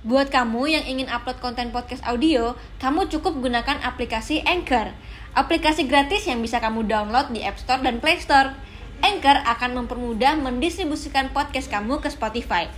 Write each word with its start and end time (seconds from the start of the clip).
Buat 0.00 0.32
kamu 0.32 0.64
yang 0.64 0.84
ingin 0.88 1.12
upload 1.12 1.44
konten 1.44 1.76
podcast 1.76 2.00
audio, 2.08 2.56
kamu 2.80 3.12
cukup 3.12 3.36
gunakan 3.36 3.84
aplikasi 3.84 4.40
Anchor. 4.48 4.96
Aplikasi 5.36 5.84
gratis 5.84 6.24
yang 6.24 6.40
bisa 6.40 6.56
kamu 6.56 6.88
download 6.88 7.28
di 7.36 7.44
App 7.44 7.60
Store 7.60 7.84
dan 7.84 8.00
Play 8.00 8.16
Store. 8.16 8.56
Anchor 9.04 9.44
akan 9.44 9.84
mempermudah 9.84 10.40
mendistribusikan 10.40 11.28
podcast 11.36 11.68
kamu 11.68 12.00
ke 12.00 12.08
Spotify. 12.08 12.72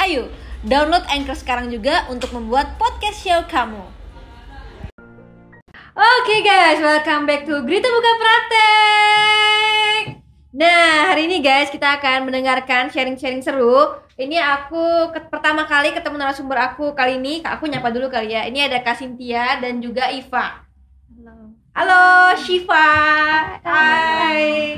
Ayo, 0.00 0.32
download 0.64 1.04
Anchor 1.12 1.36
sekarang 1.36 1.68
juga 1.68 2.08
untuk 2.08 2.32
membuat 2.32 2.80
podcast 2.80 3.20
show 3.20 3.44
kamu. 3.52 3.84
Oke 5.92 6.36
guys, 6.40 6.80
welcome 6.80 7.28
back 7.28 7.44
to 7.44 7.52
Grita 7.68 7.92
Buka 7.92 8.12
Praktek. 8.16 10.04
Nah, 10.56 11.12
hari 11.12 11.28
ini 11.28 11.44
guys 11.44 11.68
kita 11.68 12.00
akan 12.00 12.32
mendengarkan 12.32 12.88
sharing-sharing 12.88 13.44
seru. 13.44 13.92
Ini 14.12 14.36
aku 14.44 15.08
ke- 15.08 15.32
pertama 15.32 15.64
kali 15.64 15.96
ketemu 15.96 16.20
narasumber 16.20 16.60
aku 16.60 16.92
kali 16.92 17.16
ini. 17.16 17.40
Aku 17.40 17.64
nyapa 17.64 17.88
dulu 17.88 18.12
kali 18.12 18.36
ya. 18.36 18.44
Ini 18.44 18.68
ada 18.68 18.84
Kak 18.84 19.00
Cynthia 19.00 19.56
dan 19.56 19.80
juga 19.80 20.12
Iva. 20.12 20.60
Halo. 21.16 21.56
Halo 21.72 22.04
Shiva. 22.36 22.92
Hai. 23.64 24.76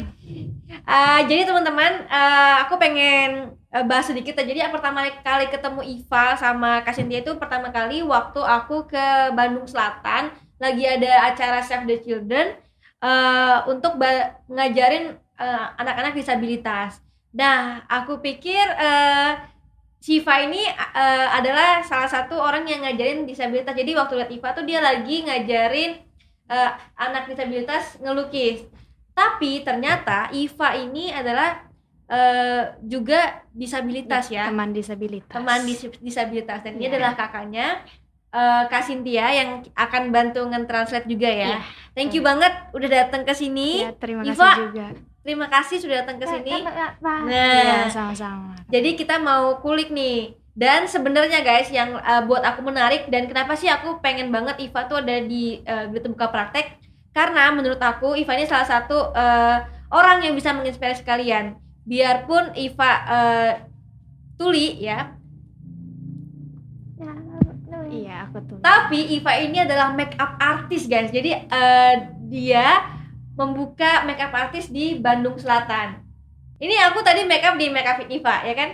Uh, 0.87 1.21
jadi 1.27 1.51
teman-teman, 1.51 2.07
uh, 2.07 2.63
aku 2.63 2.79
pengen 2.79 3.59
uh, 3.75 3.83
bahas 3.83 4.07
sedikit. 4.07 4.39
Jadi 4.39 4.63
yang 4.63 4.71
pertama 4.71 5.03
kali 5.03 5.51
ketemu 5.51 5.83
Iva 5.83 6.39
sama 6.39 6.87
Kak 6.87 6.95
Cynthia 6.95 7.27
itu 7.27 7.35
pertama 7.35 7.75
kali 7.75 8.07
waktu 8.07 8.39
aku 8.39 8.87
ke 8.87 9.35
Bandung 9.35 9.67
Selatan 9.67 10.31
lagi 10.63 10.87
ada 10.87 11.35
acara 11.35 11.59
Save 11.59 11.91
the 11.91 11.99
Children 12.07 12.55
uh, 13.03 13.67
untuk 13.67 13.99
ngajarin 14.47 15.19
uh, 15.43 15.75
anak-anak 15.75 16.15
disabilitas. 16.15 17.03
Nah, 17.35 17.83
aku 17.87 18.23
pikir 18.23 18.63
uh, 18.63 19.35
Shiva 19.99 20.37
ini 20.45 20.61
uh, 20.69 21.29
adalah 21.33 21.81
salah 21.81 22.07
satu 22.07 22.37
orang 22.37 22.69
yang 22.69 22.85
ngajarin 22.85 23.25
disabilitas. 23.25 23.73
Jadi 23.73 23.97
waktu 23.97 24.15
lihat 24.21 24.31
Iva 24.31 24.53
tuh 24.53 24.63
dia 24.63 24.79
lagi 24.79 25.25
ngajarin 25.25 25.97
uh, 26.47 26.71
anak 26.95 27.25
disabilitas 27.27 27.97
ngelukis. 27.99 28.69
Tapi 29.17 29.65
ternyata 29.65 30.29
Iva 30.31 30.77
ini 30.77 31.09
adalah 31.09 31.65
uh, 32.07 32.77
juga 32.85 33.43
disabilitas 33.51 34.29
ya, 34.29 34.53
Teman 34.53 34.77
disabilitas. 34.77 35.33
teman 35.33 35.65
dis- 35.65 35.99
disabilitas 35.99 36.61
dan 36.61 36.77
dia 36.77 36.87
Iya. 36.87 37.01
adalah 37.01 37.13
kakaknya 37.17 37.67
uh, 38.29 38.69
Kak 38.69 38.85
Cynthia 38.85 39.27
yang 39.33 39.49
akan 39.73 40.13
bantu 40.13 40.45
nge-translate 40.45 41.09
juga 41.09 41.33
ya. 41.33 41.49
Iya. 41.49 41.59
Thank 41.97 42.13
you 42.13 42.21
banget 42.21 42.53
udah 42.77 42.89
datang 42.93 43.25
ke 43.25 43.33
sini. 43.33 43.89
Ya, 43.89 43.97
terima 43.97 44.21
kasih 44.21 44.37
Iva. 44.37 44.53
juga. 44.69 44.87
Terima 45.25 45.49
kasih 45.49 45.81
sudah 45.81 46.05
datang 46.05 46.21
ke 46.21 46.27
sini. 46.29 46.53
Iya, 46.53 46.93
Nah, 47.01 47.89
sama-sama. 47.89 48.53
jadi 48.69 48.93
kita 48.93 49.17
mau 49.19 49.57
kulik 49.59 49.89
nih. 49.89 50.37
Dan 50.55 50.87
sebenarnya 50.87 51.43
guys 51.43 51.67
yang 51.69 51.97
uh, 51.97 52.23
buat 52.23 52.39
aku 52.39 52.63
menarik 52.63 53.11
dan 53.11 53.27
kenapa 53.27 53.59
sih 53.59 53.67
aku 53.67 53.99
pengen 53.99 54.31
banget 54.31 54.55
Iva 54.63 54.87
tuh 54.87 55.03
ada 55.03 55.19
di 55.19 55.59
uh, 55.61 55.91
Gitu 55.91 56.07
Buka 56.07 56.31
Praktek 56.31 56.79
karena 57.11 57.51
menurut 57.51 57.83
aku 57.83 58.15
Iva 58.15 58.39
ini 58.39 58.47
salah 58.47 58.63
satu 58.63 59.11
uh, 59.11 59.59
orang 59.91 60.23
yang 60.23 60.39
bisa 60.39 60.55
menginspirasi 60.55 61.03
kalian. 61.03 61.59
Biarpun 61.83 62.55
Iva 62.55 62.91
uh, 63.03 63.53
tuli 64.37 64.79
ya, 64.79 65.11
Iya, 67.85 68.27
aku 68.27 68.39
tuh. 68.47 68.59
tapi 68.59 69.19
Iva 69.19 69.35
ini 69.39 69.61
adalah 69.61 69.91
make 69.91 70.15
up 70.17 70.39
artist 70.39 70.87
guys. 70.87 71.11
Jadi 71.11 71.35
uh, 71.37 71.95
dia 72.27 72.94
membuka 73.35 74.07
make 74.07 74.23
up 74.23 74.35
artist 74.35 74.71
di 74.71 74.99
Bandung 74.99 75.39
Selatan. 75.39 76.03
Ini 76.63 76.75
aku 76.91 77.03
tadi 77.03 77.27
make 77.27 77.43
up 77.43 77.59
di 77.59 77.67
make 77.69 77.87
up 77.87 77.99
Iva 78.07 78.37
ya 78.47 78.55
kan? 78.55 78.71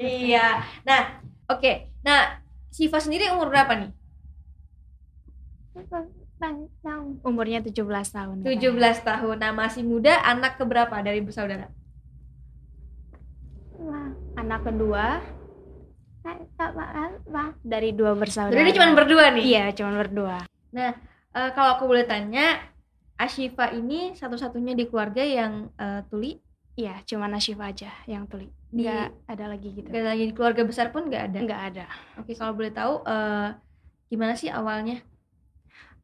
Iya. 0.00 0.64
Nah, 0.84 1.20
oke. 1.52 1.92
Nah, 2.00 2.40
Siva 2.72 2.96
sendiri 3.00 3.28
umur 3.32 3.52
berapa 3.52 3.76
nih? 3.76 3.90
Umurnya 7.20 7.60
17 7.60 7.76
tahun. 8.16 8.36
17 8.48 9.04
tahun. 9.04 9.36
Nah, 9.36 9.52
masih 9.52 9.84
muda, 9.84 10.16
anak 10.24 10.56
keberapa 10.56 10.96
dari 11.04 11.20
bersaudara? 11.20 11.68
Anak 14.36 14.64
kedua 14.64 15.20
dari 17.64 17.90
dua 17.96 18.12
bersaudara. 18.12 18.56
Jadi 18.60 18.70
cuma 18.76 18.92
berdua 18.92 19.24
nih. 19.32 19.44
Iya, 19.44 19.64
cuma 19.76 19.90
berdua. 19.96 20.38
Eh, 21.30 21.50
kalau 21.54 21.78
aku 21.78 21.84
boleh 21.86 22.06
tanya, 22.06 22.58
Ashifa 23.20 23.70
ini 23.70 24.16
satu-satunya 24.16 24.72
di 24.74 24.84
keluarga 24.88 25.22
yang 25.22 25.70
eh, 25.78 26.02
tuli? 26.10 26.40
Iya, 26.74 27.04
cuma 27.04 27.28
Nasyifa 27.28 27.70
aja 27.70 27.90
yang 28.08 28.24
tuli. 28.26 28.48
Di- 28.72 28.82
Enggak 28.86 29.08
ada 29.28 29.44
lagi 29.52 29.68
gitu. 29.76 29.88
Gak 29.92 30.04
lagi 30.06 30.24
di 30.30 30.34
keluarga 30.34 30.62
besar 30.64 30.86
pun 30.94 31.06
nggak 31.10 31.22
ada. 31.30 31.38
Enggak 31.38 31.62
ada. 31.70 31.84
Oke, 32.16 32.32
kalau 32.34 32.56
boleh 32.56 32.72
tahu 32.72 33.04
eh, 33.04 33.48
gimana 34.08 34.32
sih 34.34 34.48
awalnya? 34.50 35.04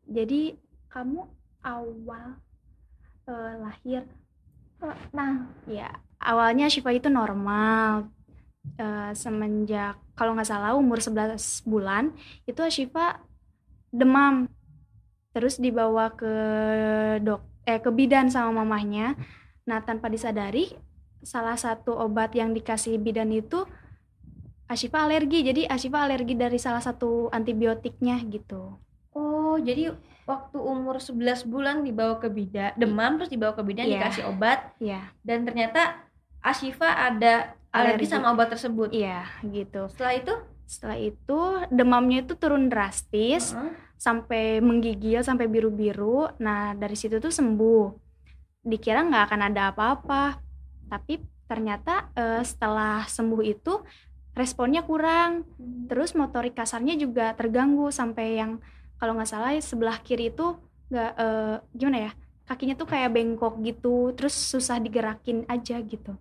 Jadi 0.07 0.55
kamu 0.93 1.21
awal 1.67 2.39
eh, 3.29 3.55
lahir 3.63 4.03
nah 5.11 5.49
ya 5.67 5.89
awalnya 6.23 6.69
Syifa 6.71 6.93
itu 6.95 7.09
normal 7.11 8.11
Eh, 8.77 9.13
semenjak 9.17 9.97
kalau 10.19 10.37
nggak 10.37 10.51
salah 10.53 10.77
umur 10.77 11.01
11 11.01 11.65
bulan 11.65 12.13
itu 12.45 12.61
Syifa 12.69 13.23
demam 13.95 14.51
terus 15.37 15.61
dibawa 15.61 16.09
ke 16.11 16.33
dok 17.21 17.45
eh 17.63 17.77
ke 17.77 17.91
bidan 17.91 18.33
sama 18.33 18.57
mamahnya. 18.57 19.13
Nah 19.63 19.85
tanpa 19.85 20.09
disadari 20.09 20.73
salah 21.21 21.55
satu 21.55 21.93
obat 21.93 22.33
yang 22.33 22.57
dikasih 22.57 22.97
bidan 22.97 23.29
itu 23.31 23.69
Ashifa 24.65 25.05
alergi. 25.05 25.45
Jadi 25.45 25.63
Ashifa 25.63 26.01
alergi 26.01 26.33
dari 26.33 26.57
salah 26.57 26.81
satu 26.81 27.29
antibiotiknya 27.29 28.17
gitu. 28.25 28.75
Oh, 29.13 29.55
jadi 29.57 29.95
waktu 30.25 30.59
umur 30.59 30.99
11 30.99 31.45
bulan 31.45 31.81
dibawa 31.81 32.19
ke 32.19 32.27
bidan, 32.27 32.75
demam 32.75 33.15
terus 33.15 33.31
dibawa 33.31 33.53
ke 33.53 33.63
bidan 33.63 33.87
Iya. 33.87 33.93
dikasih 33.97 34.25
obat. 34.27 34.75
Ya 34.79 35.13
dan 35.23 35.45
ternyata 35.45 36.01
Ashifa 36.41 36.87
ada 36.89 37.55
alergi 37.71 38.05
Alergi. 38.05 38.07
sama 38.09 38.33
obat 38.33 38.49
tersebut. 38.51 38.89
iya 38.91 39.29
gitu. 39.45 39.87
Setelah 39.93 40.15
itu, 40.17 40.35
Setelah 40.67 40.99
itu 40.99 41.39
demamnya 41.71 42.27
itu 42.27 42.35
turun 42.35 42.67
drastis. 42.67 43.55
Heeh. 43.55 43.71
Sampai 43.97 44.61
menggigil 44.61 45.25
sampai 45.25 45.49
biru-biru. 45.49 46.29
Nah 46.41 46.77
dari 46.77 46.97
situ 46.97 47.19
tuh 47.21 47.33
sembuh. 47.33 47.85
Dikira 48.67 49.03
nggak 49.07 49.25
akan 49.31 49.41
ada 49.53 49.63
apa-apa, 49.71 50.43
tapi 50.91 51.23
ternyata 51.47 52.11
eh, 52.19 52.43
setelah 52.43 53.07
sembuh 53.07 53.43
itu 53.43 53.83
responnya 54.37 54.83
kurang. 54.85 55.47
Terus 55.89 56.13
motorik 56.19 56.55
kasarnya 56.55 56.99
juga 56.99 57.33
terganggu 57.33 57.89
sampai 57.95 58.27
yang 58.43 58.59
kalau 59.01 59.17
nggak 59.17 59.31
salah 59.31 59.53
sebelah 59.59 59.99
kiri 60.03 60.35
itu 60.35 60.59
nggak 60.91 61.13
eh, 61.19 61.57
gimana 61.75 61.99
ya 62.11 62.13
kakinya 62.47 62.75
tuh 62.79 62.89
kayak 62.91 63.11
bengkok 63.15 63.59
gitu. 63.63 64.15
Terus 64.15 64.35
susah 64.35 64.79
digerakin 64.79 65.47
aja 65.51 65.79
gitu. 65.83 66.15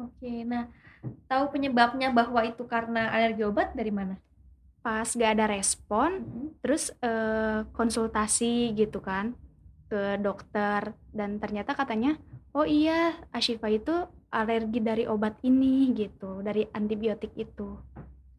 Oke, 0.00 0.48
nah 0.48 0.64
tahu 1.28 1.52
penyebabnya 1.52 2.08
bahwa 2.12 2.40
itu 2.44 2.64
karena 2.64 3.12
alergi 3.12 3.44
obat 3.44 3.76
dari 3.76 3.92
mana? 3.92 4.16
Pas 4.80 5.04
gak 5.04 5.32
ada 5.36 5.44
respon, 5.46 6.24
terus 6.64 6.88
eh, 7.00 7.68
konsultasi 7.76 8.72
gitu 8.72 9.00
kan 9.00 9.36
ke 9.90 10.16
dokter 10.16 10.94
dan 11.10 11.42
ternyata 11.42 11.74
katanya 11.74 12.14
oh 12.54 12.62
iya 12.62 13.10
Ashifa 13.34 13.66
itu 13.66 13.90
alergi 14.30 14.78
dari 14.78 15.04
obat 15.04 15.42
ini 15.42 15.90
gitu 15.92 16.40
dari 16.40 16.62
antibiotik 16.70 17.34
itu 17.34 17.74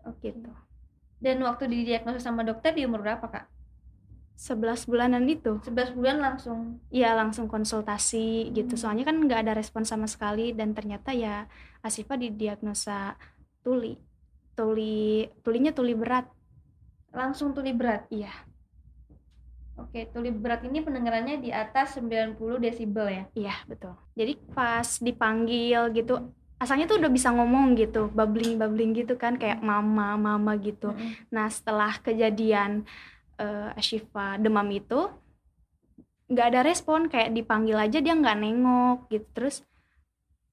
Oke. 0.08 0.32
gitu 0.32 0.52
Dan 1.22 1.44
waktu 1.46 1.70
didiagnosis 1.70 2.26
sama 2.26 2.42
dokter 2.42 2.74
di 2.74 2.82
umur 2.82 3.06
berapa, 3.06 3.22
Kak? 3.22 3.46
11 4.34 4.90
bulanan 4.90 5.22
itu 5.30 5.62
11 5.62 5.94
bulan 5.94 6.18
langsung. 6.18 6.82
iya 6.90 7.14
langsung 7.14 7.46
konsultasi 7.46 8.50
gitu 8.50 8.74
Hmm. 8.74 8.82
soalnya 8.82 9.06
kan 9.06 9.22
nggak 9.22 9.46
ada 9.46 9.54
respon 9.54 9.86
sama 9.86 10.10
sekali 10.10 10.50
dan 10.56 10.74
ternyata 10.74 11.14
ya 11.14 11.46
Ashifa 11.86 12.18
didiagnosa 12.18 13.14
tuli 13.62 14.02
tuli 14.56 15.28
tulinya 15.42 15.72
tuli 15.72 15.94
berat 15.96 16.28
Langsung 17.12 17.52
tuli 17.52 17.76
berat. 17.76 18.08
iya 18.08 18.32
Oke, 19.80 20.06
tuli 20.14 20.30
berat 20.30 20.62
ini 20.68 20.84
pendengarannya 20.86 21.42
di 21.42 21.50
atas 21.50 21.98
90 21.98 22.62
desibel 22.62 23.08
ya. 23.10 23.24
Iya 23.34 23.56
betul. 23.66 23.98
Jadi 24.14 24.38
pas 24.54 24.86
dipanggil 25.02 25.90
gitu, 25.98 26.22
asalnya 26.62 26.86
tuh 26.86 27.02
udah 27.02 27.10
bisa 27.10 27.34
ngomong 27.34 27.74
gitu, 27.80 28.12
babbling 28.14 28.62
babbling 28.62 28.94
gitu 28.94 29.18
kan, 29.18 29.42
kayak 29.42 29.64
mama 29.66 30.14
mama 30.20 30.54
gitu. 30.62 30.94
Nah 31.34 31.50
setelah 31.50 31.98
kejadian 31.98 32.86
eh 33.42 33.74
Ashifa 33.74 34.38
demam 34.38 34.70
itu, 34.70 35.10
nggak 36.30 36.48
ada 36.54 36.62
respon, 36.62 37.10
kayak 37.10 37.34
dipanggil 37.34 37.80
aja 37.82 37.98
dia 37.98 38.14
nggak 38.14 38.38
nengok 38.38 39.10
gitu. 39.10 39.28
Terus 39.34 39.66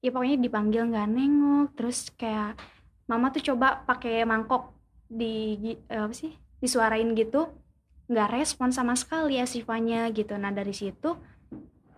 ya 0.00 0.08
pokoknya 0.08 0.40
dipanggil 0.40 0.88
nggak 0.88 1.08
nengok. 1.10 1.68
Terus 1.76 2.08
kayak 2.16 2.56
mama 3.08 3.32
tuh 3.32 3.42
coba 3.52 3.82
pakai 3.88 4.22
mangkok 4.28 4.76
di 5.08 5.56
eh, 5.88 6.04
apa 6.04 6.12
sih 6.12 6.36
disuarain 6.60 7.08
gitu, 7.16 7.48
nggak 8.12 8.30
respon 8.36 8.68
sama 8.70 8.92
sekali 8.94 9.40
Ashifanya 9.40 10.12
gitu. 10.12 10.36
Nah 10.36 10.52
dari 10.52 10.76
situ 10.76 11.16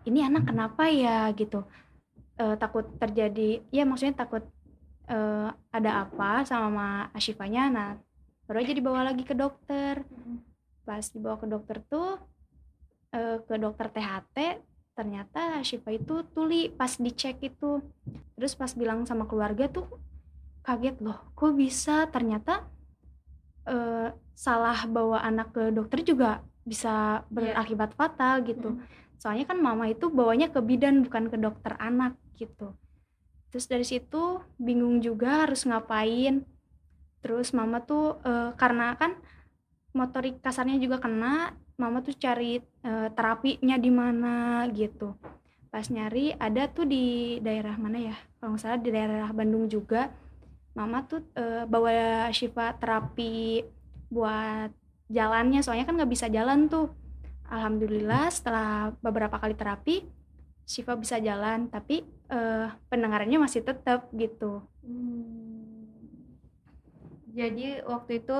ini 0.06 0.24
anak 0.24 0.48
kenapa 0.48 0.88
ya? 0.88 1.28
gitu. 1.34 1.66
Eh, 2.40 2.56
takut 2.56 2.88
terjadi 2.96 3.60
ya 3.68 3.84
maksudnya 3.84 4.24
takut 4.24 4.46
eh, 5.10 5.48
ada 5.74 5.90
apa 6.06 6.46
sama 6.46 6.70
Mama 6.70 6.88
Ashifanya. 7.12 7.68
Nah 7.68 7.88
baru 8.46 8.62
aja 8.64 8.72
dibawa 8.72 9.00
lagi 9.10 9.26
ke 9.26 9.34
dokter. 9.34 10.06
Pas 10.86 11.04
dibawa 11.10 11.36
ke 11.36 11.46
dokter 11.50 11.76
tuh 11.84 12.16
eh, 13.12 13.38
ke 13.44 13.54
dokter 13.58 13.86
THT 13.90 14.36
ternyata 14.94 15.64
Syifa 15.64 15.90
itu 15.94 16.22
tuli 16.32 16.70
pas 16.70 16.90
dicek 16.96 17.42
itu. 17.42 17.82
Terus 18.38 18.52
pas 18.56 18.72
bilang 18.72 19.04
sama 19.04 19.28
keluarga 19.28 19.68
tuh 19.68 19.86
kaget 20.62 20.96
loh 21.02 21.18
kok 21.36 21.52
bisa? 21.56 22.08
Ternyata 22.08 22.66
eh, 23.68 24.08
salah 24.34 24.78
bawa 24.88 25.20
anak 25.20 25.52
ke 25.52 25.68
dokter 25.72 26.00
juga 26.00 26.40
bisa 26.64 27.24
berakibat 27.28 27.92
fatal 27.96 28.44
gitu. 28.44 28.80
Soalnya 29.20 29.52
kan 29.52 29.58
mama 29.60 29.88
itu 29.88 30.08
bawanya 30.08 30.48
ke 30.48 30.60
bidan 30.64 31.04
bukan 31.04 31.28
ke 31.28 31.36
dokter 31.36 31.76
anak 31.76 32.16
gitu. 32.40 32.72
Terus 33.52 33.66
dari 33.66 33.84
situ 33.84 34.40
bingung 34.56 35.02
juga 35.04 35.44
harus 35.44 35.66
ngapain. 35.68 36.46
Terus 37.20 37.52
mama 37.52 37.84
tuh 37.84 38.16
eh, 38.24 38.56
karena 38.56 38.96
kan 38.96 39.18
motorik 39.90 40.38
kasarnya 40.40 40.78
juga 40.78 41.02
kena 41.02 41.52
mama 41.76 42.00
tuh 42.00 42.16
cari 42.16 42.60
eh, 42.60 43.08
terapinya 43.12 43.76
di 43.76 43.90
mana 43.92 44.64
gitu. 44.72 45.16
Pas 45.70 45.86
nyari 45.86 46.34
ada 46.34 46.66
tuh 46.70 46.88
di 46.88 47.36
daerah 47.44 47.76
mana 47.76 47.98
ya? 48.00 48.16
Kalau 48.40 48.56
nggak 48.56 48.62
salah 48.62 48.80
di 48.80 48.90
daerah 48.90 49.30
Bandung 49.36 49.68
juga 49.68 50.08
mama 50.74 51.04
tuh 51.06 51.24
eh, 51.34 51.64
bawa 51.66 52.30
Syifa 52.30 52.78
terapi 52.78 53.66
buat 54.10 54.70
jalannya 55.10 55.60
soalnya 55.62 55.86
kan 55.86 55.98
nggak 55.98 56.12
bisa 56.12 56.26
jalan 56.30 56.70
tuh 56.70 56.94
alhamdulillah 57.50 58.30
setelah 58.30 58.94
beberapa 59.02 59.38
kali 59.38 59.58
terapi 59.58 60.06
Syifa 60.66 60.94
bisa 60.94 61.18
jalan 61.18 61.66
tapi 61.66 62.06
eh, 62.30 62.66
pendengarannya 62.90 63.42
masih 63.42 63.66
tetap 63.66 64.06
gitu 64.14 64.62
Hmm. 64.80 65.86
Jadi 67.30 67.84
waktu 67.86 68.24
itu 68.24 68.38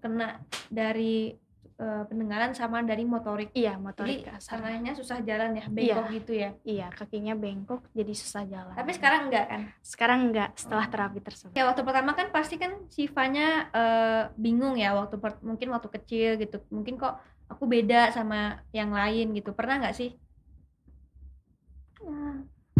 kena 0.00 0.40
dari 0.72 1.36
eh, 1.80 2.04
pendengaran 2.04 2.52
sama 2.52 2.84
dari 2.84 3.02
motorik. 3.02 3.48
iya 3.52 3.72
Jadi 3.72 3.82
motorik 3.82 4.18
kasar 4.22 4.60
karenanya 4.60 4.92
susah 4.92 5.18
jalan 5.24 5.56
ya, 5.56 5.64
bengkok 5.66 6.06
gitu 6.12 6.32
ya. 6.36 6.50
iya 6.62 6.86
kakinya 6.92 7.32
bengkok 7.32 7.80
jadi 7.90 8.12
susah 8.12 8.44
jalan 8.44 8.74
Tapi 8.76 8.90
sekarang 8.92 9.20
enggak 9.26 9.46
kan? 9.48 9.60
sekarang 9.80 10.20
enggak 10.28 10.50
setelah 10.54 10.84
Oh. 10.84 10.92
terapi 10.92 11.18
tersebut 11.18 11.54
Ya 11.56 11.64
waktu 11.64 11.80
pertama 11.80 12.12
kan 12.12 12.28
pasti 12.28 12.60
kan 12.60 12.72
sifanya 12.86 13.46
eh, 13.72 14.22
bingung 14.36 14.76
ya 14.76 14.92
waktu 14.92 15.16
per- 15.16 15.40
mungkin 15.40 15.72
waktu 15.72 15.88
kecil 15.90 16.36
gitu. 16.36 16.60
Mungkin 16.68 16.94
kok 16.94 17.16
aku 17.48 17.64
beda 17.64 18.12
sama 18.12 18.60
yang 18.70 18.92
lain 18.92 19.32
gitu. 19.32 19.56
Pernah 19.56 19.80
nggak 19.80 19.96
sih? 19.96 20.12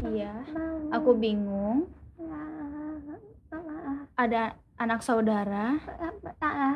iya 0.01 0.33
aku 0.91 1.13
bingung 1.13 1.85
ada 4.17 4.57
anak 4.81 5.05
saudara 5.05 5.77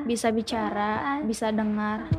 bisa 0.05 0.29
bicara 0.29 1.25
bisa 1.25 1.49
dengar. 1.49 2.13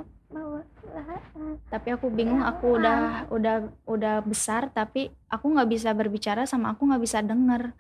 Tapi 1.70 1.88
aku 1.94 2.10
bingung 2.10 2.42
aku 2.42 2.82
udah 2.82 3.30
udah 3.30 3.56
udah 3.86 4.16
besar 4.26 4.74
tapi 4.74 5.14
aku 5.30 5.46
nggak 5.54 5.70
bisa 5.70 5.94
berbicara 5.94 6.50
sama 6.50 6.74
aku 6.74 6.90
nggak 6.90 7.04
bisa 7.04 7.22
dengar 7.22 7.78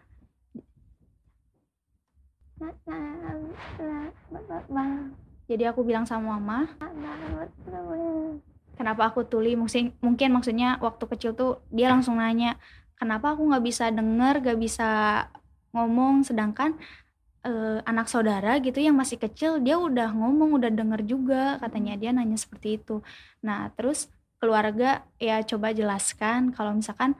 jadi 5.45 5.63
aku 5.71 5.81
bilang 5.83 6.07
sama 6.07 6.37
mama 6.37 6.69
kenapa 8.75 9.07
aku 9.09 9.23
tuli? 9.23 9.55
Mungkin 9.55 9.95
mungkin 10.03 10.29
maksudnya 10.35 10.77
waktu 10.83 11.03
kecil 11.15 11.31
tuh 11.33 11.63
dia 11.71 11.89
langsung 11.89 12.19
nanya 12.19 12.59
kenapa 12.99 13.33
aku 13.33 13.47
nggak 13.47 13.65
bisa 13.65 13.89
denger 13.89 14.43
gak 14.43 14.59
bisa 14.59 14.89
ngomong? 15.71 16.23
Sedangkan 16.27 16.75
eh, 17.45 17.79
anak 17.85 18.09
saudara 18.09 18.57
gitu 18.57 18.81
yang 18.81 18.97
masih 18.97 19.21
kecil 19.21 19.61
dia 19.61 19.77
udah 19.77 20.11
ngomong 20.11 20.57
udah 20.57 20.71
denger 20.73 21.01
juga 21.05 21.61
katanya 21.61 21.93
dia 21.95 22.09
nanya 22.11 22.35
seperti 22.35 22.81
itu. 22.81 23.05
Nah 23.45 23.69
terus 23.77 24.09
keluarga 24.41 25.05
ya 25.21 25.39
coba 25.45 25.71
jelaskan 25.71 26.51
kalau 26.51 26.75
misalkan 26.75 27.13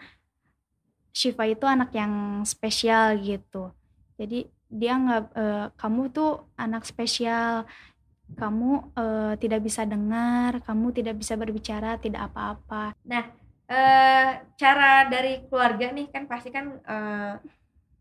Shiva 1.16 1.48
itu 1.48 1.63
anak 1.63 1.95
yang 1.95 2.44
spesial 2.44 3.16
gitu. 3.24 3.72
Jadi 4.19 4.51
dia 4.68 4.94
nggak 5.00 5.24
eh, 5.38 5.68
kamu 5.77 6.01
tuh 6.12 6.50
anak 6.60 6.83
spesial. 6.83 7.63
Kamu 8.25 8.98
eh, 8.98 9.33
tidak 9.38 9.62
bisa 9.62 9.86
dengar 9.86 10.60
kamu 10.66 10.92
tidak 10.98 11.16
bisa 11.21 11.38
berbicara 11.38 12.01
tidak 12.01 12.33
apa-apa. 12.33 12.98
Eh 13.66 14.30
cara 14.57 15.10
dari 15.10 15.45
keluarga 15.50 15.89
nih 15.89 16.10
kan 16.13 16.30
pasti 16.30 16.54
kan 16.54 16.78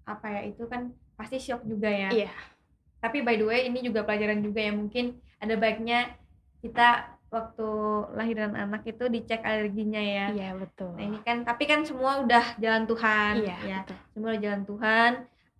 apa 0.04 0.26
ya 0.28 0.42
itu 0.44 0.68
kan 0.68 0.92
pasti 1.14 1.38
shock 1.38 1.62
juga 1.64 1.88
ya. 1.88 2.10
Iya. 2.10 2.32
Tapi 2.98 3.20
by 3.20 3.36
the 3.36 3.46
way 3.46 3.60
ini 3.68 3.84
juga 3.84 4.02
pelajaran 4.02 4.40
juga 4.40 4.60
ya 4.60 4.72
mungkin 4.72 5.18
ada 5.36 5.54
baiknya 5.54 6.16
kita 6.60 7.12
waktu 7.28 7.68
lahiran 8.14 8.54
anak 8.54 8.86
itu 8.86 9.04
dicek 9.10 9.42
alerginya 9.42 9.98
ya. 9.98 10.26
iya 10.30 10.50
betul 10.54 10.94
Nah 10.94 11.02
ini 11.02 11.18
kan 11.20 11.42
tapi 11.42 11.66
kan 11.66 11.82
semua 11.82 12.22
udah 12.22 12.54
jalan 12.56 12.86
Tuhan 12.86 13.32
iya 13.42 13.56
ya. 13.60 13.78
betul. 13.84 13.96
Semua 14.14 14.28
udah 14.32 14.42
jalan 14.42 14.62
Tuhan. 14.64 15.12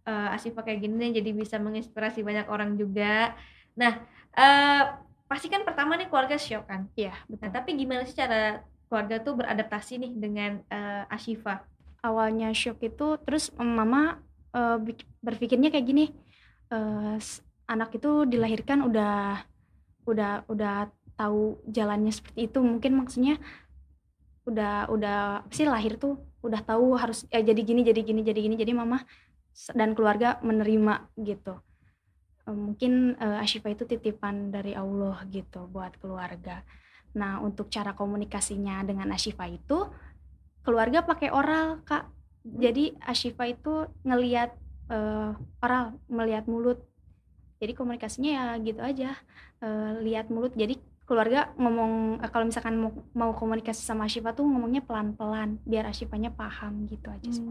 Eh 0.05 0.29
Asifa 0.37 0.61
kayak 0.62 0.81
gini 0.81 1.06
jadi 1.11 1.31
bisa 1.35 1.56
menginspirasi 1.59 2.23
banyak 2.23 2.47
orang 2.47 2.79
juga. 2.79 3.35
Nah 3.75 3.93
eh 4.33 4.83
pasti 5.27 5.51
kan 5.51 5.67
pertama 5.67 5.99
nih 5.99 6.06
keluarga 6.09 6.39
shock 6.39 6.65
kan. 6.71 6.87
iya 6.95 7.12
Nah 7.29 7.51
betul 7.51 7.51
tapi 7.53 7.71
gimana 7.75 8.06
sih 8.06 8.15
cara 8.15 8.62
keluarga 8.87 9.17
tuh 9.21 9.35
beradaptasi 9.35 9.99
nih 9.99 10.12
dengan 10.15 10.62
eh, 10.71 11.05
Ashifa? 11.11 11.67
awalnya 12.05 12.53
shock 12.53 12.85
itu 12.85 13.17
terus 13.25 13.49
mama 13.56 14.21
eh, 14.55 14.77
berpikirnya 15.27 15.69
kayak 15.73 15.87
gini 15.91 16.05
s- 17.19 17.43
anak 17.71 17.97
itu 17.97 18.29
dilahirkan 18.29 18.85
udah 18.89 19.41
udah 20.11 20.45
udah 20.53 20.77
tahu 21.17 21.61
jalannya 21.71 22.12
seperti 22.12 22.49
itu. 22.51 22.59
Mungkin 22.61 22.93
maksudnya 23.01 23.35
udah 24.45 24.93
udah 24.93 25.17
sih 25.49 25.65
lahir 25.65 25.97
tuh 25.97 26.21
udah 26.45 26.61
tahu 26.61 27.01
harus 27.01 27.25
eh, 27.33 27.41
jadi 27.41 27.61
gini 27.65 27.81
jadi 27.81 28.01
gini 28.05 28.21
jadi 28.21 28.41
gini 28.45 28.56
jadi 28.61 28.73
mama 28.77 29.01
dan 29.73 29.97
keluarga 29.97 30.37
menerima 30.45 31.09
gitu. 31.25 31.56
Mungkin 32.45 33.17
eh, 33.17 33.45
Ashifa 33.45 33.73
itu 33.73 33.89
titipan 33.89 34.53
dari 34.53 34.77
Allah 34.77 35.25
gitu 35.33 35.65
buat 35.73 35.97
keluarga. 35.97 36.61
Nah 37.17 37.41
untuk 37.41 37.73
cara 37.73 37.97
komunikasinya 37.97 38.85
dengan 38.85 39.09
Ashifa 39.17 39.49
itu 39.49 39.89
keluarga 40.65 41.05
pakai 41.05 41.29
oral 41.33 41.81
kak 41.89 42.05
jadi 42.44 42.93
Ashifa 43.00 43.49
itu 43.49 43.88
ngeliat 44.05 44.52
eh, 44.87 45.31
oral 45.58 45.96
melihat 46.06 46.44
mulut. 46.44 46.85
Jadi 47.56 47.73
komunikasinya 47.73 48.31
ya 48.31 48.44
gitu 48.61 48.81
aja 48.81 49.17
eh, 49.58 49.91
lihat 50.05 50.29
mulut. 50.29 50.53
Jadi 50.53 50.77
keluarga 51.05 51.53
ngomong 51.56 52.20
eh, 52.20 52.29
kalau 52.29 52.44
misalkan 52.44 52.77
mau, 52.77 52.93
mau 53.17 53.32
komunikasi 53.32 53.81
sama 53.81 54.05
Ashifa 54.05 54.36
tuh 54.36 54.44
ngomongnya 54.44 54.84
pelan-pelan 54.84 55.56
biar 55.65 55.89
Ashifanya 55.89 56.29
paham 56.29 56.84
gitu 56.86 57.08
aja 57.08 57.31
sih. 57.32 57.44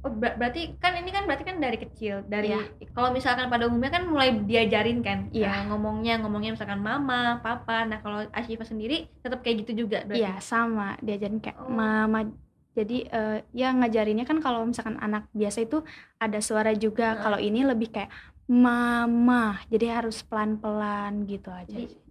Oh, 0.00 0.08
ber- 0.08 0.32
berarti 0.32 0.80
kan 0.80 0.96
ini 0.96 1.12
kan 1.12 1.28
berarti 1.28 1.44
kan 1.44 1.60
dari 1.60 1.76
kecil 1.76 2.24
dari 2.24 2.56
Iya. 2.56 2.88
kalau 2.96 3.12
misalkan 3.12 3.52
pada 3.52 3.68
umumnya 3.68 3.92
kan 3.92 4.08
mulai 4.08 4.32
diajarin 4.32 5.04
kan 5.04 5.28
Iya. 5.28 5.52
eh, 5.52 5.62
ngomongnya 5.68 6.24
ngomongnya 6.24 6.56
misalkan 6.56 6.80
mama 6.80 7.36
papa. 7.44 7.84
Nah 7.84 8.00
kalau 8.00 8.24
Ashifa 8.32 8.64
sendiri 8.64 9.12
tetap 9.20 9.44
kayak 9.44 9.68
gitu 9.68 9.84
juga 9.86 10.00
berarti? 10.02 10.24
Iya 10.24 10.40
sama. 10.40 10.96
Diajarin 10.98 11.38
kayak 11.38 11.60
Oh. 11.60 11.68
mama 11.68 12.26
jadi 12.74 12.96
eh, 13.10 13.38
ya 13.50 13.74
ngajarinnya 13.74 14.24
kan 14.24 14.38
kalau 14.38 14.62
misalkan 14.64 14.96
anak 15.02 15.26
biasa 15.34 15.66
itu 15.66 15.82
ada 16.22 16.38
suara 16.38 16.70
juga 16.74 17.14
Heeh. 17.14 17.22
kalau 17.22 17.38
ini 17.42 17.60
lebih 17.66 17.90
kayak 17.90 18.10
mama 18.50 19.58
jadi 19.70 20.02
harus 20.02 20.22
pelan-pelan 20.26 21.26
gitu 21.26 21.50
aja 21.50 21.70
Jadi-. 21.70 22.08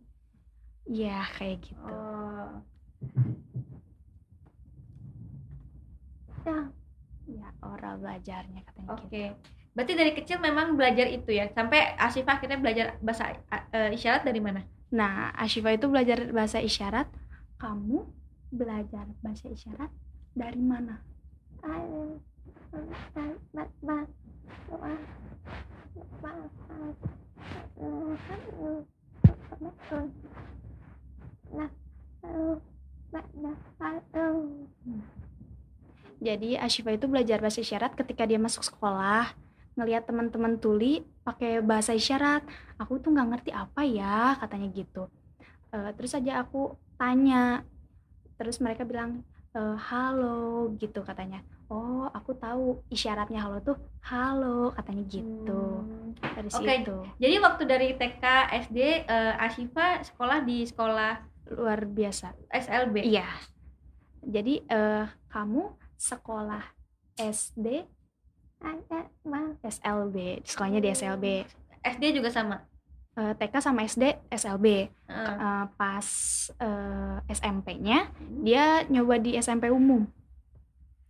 Iya 0.90 1.22
kayak 1.38 1.58
gitu 1.70 1.86
oh 1.86 2.50
ya 7.30 7.50
oral 7.62 8.02
belajarnya 8.02 8.66
katanya 8.66 8.90
oke 8.98 9.06
gitu. 9.06 9.38
berarti 9.78 9.94
dari 9.94 10.12
kecil 10.18 10.42
memang 10.42 10.74
belajar 10.74 11.06
itu 11.06 11.30
ya 11.30 11.46
sampai 11.54 11.94
Ashifa 11.94 12.42
akhirnya 12.42 12.58
belajar 12.58 12.98
bahasa 13.06 13.38
eh, 13.70 13.94
isyarat 13.94 14.26
dari 14.26 14.42
mana 14.42 14.66
Nah, 14.90 15.30
Ashifa 15.38 15.70
itu 15.70 15.86
belajar 15.86 16.34
bahasa 16.34 16.58
isyarat. 16.58 17.06
Kamu 17.62 18.10
belajar 18.50 19.06
bahasa 19.22 19.46
isyarat 19.46 19.94
dari 20.34 20.62
mana? 20.62 21.02
Jadi 36.20 36.60
Ashifa 36.60 36.92
itu 36.92 37.08
belajar 37.08 37.40
bahasa 37.40 37.64
isyarat 37.64 37.96
ketika 37.96 38.28
dia 38.28 38.36
masuk 38.36 38.62
sekolah, 38.62 39.32
ngelihat 39.80 40.04
teman-teman 40.04 40.60
tuli 40.60 41.08
pakai 41.24 41.64
bahasa 41.64 41.96
isyarat. 41.96 42.44
Aku 42.76 43.00
tuh 43.00 43.16
nggak 43.16 43.30
ngerti 43.32 43.52
apa 43.56 43.88
ya, 43.88 44.36
katanya 44.36 44.68
gitu. 44.76 45.08
Eh, 45.72 45.92
terus 45.96 46.12
aja 46.12 46.44
aku 46.44 46.76
tanya, 47.00 47.64
terus 48.36 48.60
mereka 48.60 48.84
bilang 48.84 49.24
"Eh, 49.50 49.78
halo 49.80 50.70
gitu 50.76 51.02
katanya. 51.02 51.42
oh 51.70 52.10
aku 52.10 52.34
tahu 52.34 52.82
isyaratnya 52.90 53.40
halo 53.40 53.62
tuh 53.62 53.78
halo 54.02 54.74
katanya 54.74 55.06
gitu 55.06 55.86
Hmm. 55.86 56.18
dari 56.18 56.50
Oke. 56.50 56.66
situ 56.66 56.98
Jadi 57.18 57.36
waktu 57.38 57.64
dari 57.64 57.88
TK, 57.94 58.24
SD, 58.66 58.78
eh, 59.06 59.34
Ashifa 59.38 60.02
sekolah 60.02 60.42
di 60.42 60.66
sekolah 60.66 61.22
luar 61.54 61.86
biasa 61.86 62.34
SLB. 62.50 63.06
iya 63.06 63.30
jadi 64.20 64.66
eh, 64.66 65.06
kamu 65.28 65.62
sekolah 65.96 66.62
SD 67.16 67.86
SLB 69.62 70.42
sekolahnya 70.44 70.80
di 70.80 70.90
SLB 70.90 71.26
SD 71.80 72.04
juga 72.12 72.28
sama. 72.28 72.66
Eh, 73.18 73.34
TK 73.36 73.54
sama 73.60 73.84
SD 73.84 74.16
SLB 74.30 74.66
Heeh. 75.10 75.36
Eh, 75.42 75.66
pas 75.76 76.08
eh, 76.62 77.18
SMP-nya 77.34 78.14
dia 78.46 78.86
nyoba 78.88 79.18
di 79.18 79.34
SMP 79.36 79.68
umum 79.74 80.06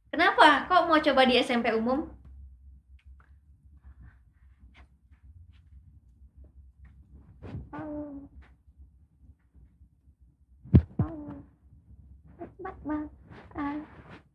Kenapa? 0.09 0.65
Kok 0.65 0.89
mau 0.89 0.97
coba 0.97 1.21
di 1.27 1.37
SMP 1.37 1.69
umum? 1.69 2.09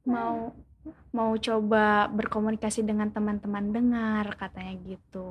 mau 0.04 0.52
mau 1.14 1.30
coba 1.38 2.10
berkomunikasi 2.10 2.82
dengan 2.82 3.08
teman-teman 3.14 3.70
dengar 3.70 4.34
katanya 4.34 4.74
gitu 4.82 5.30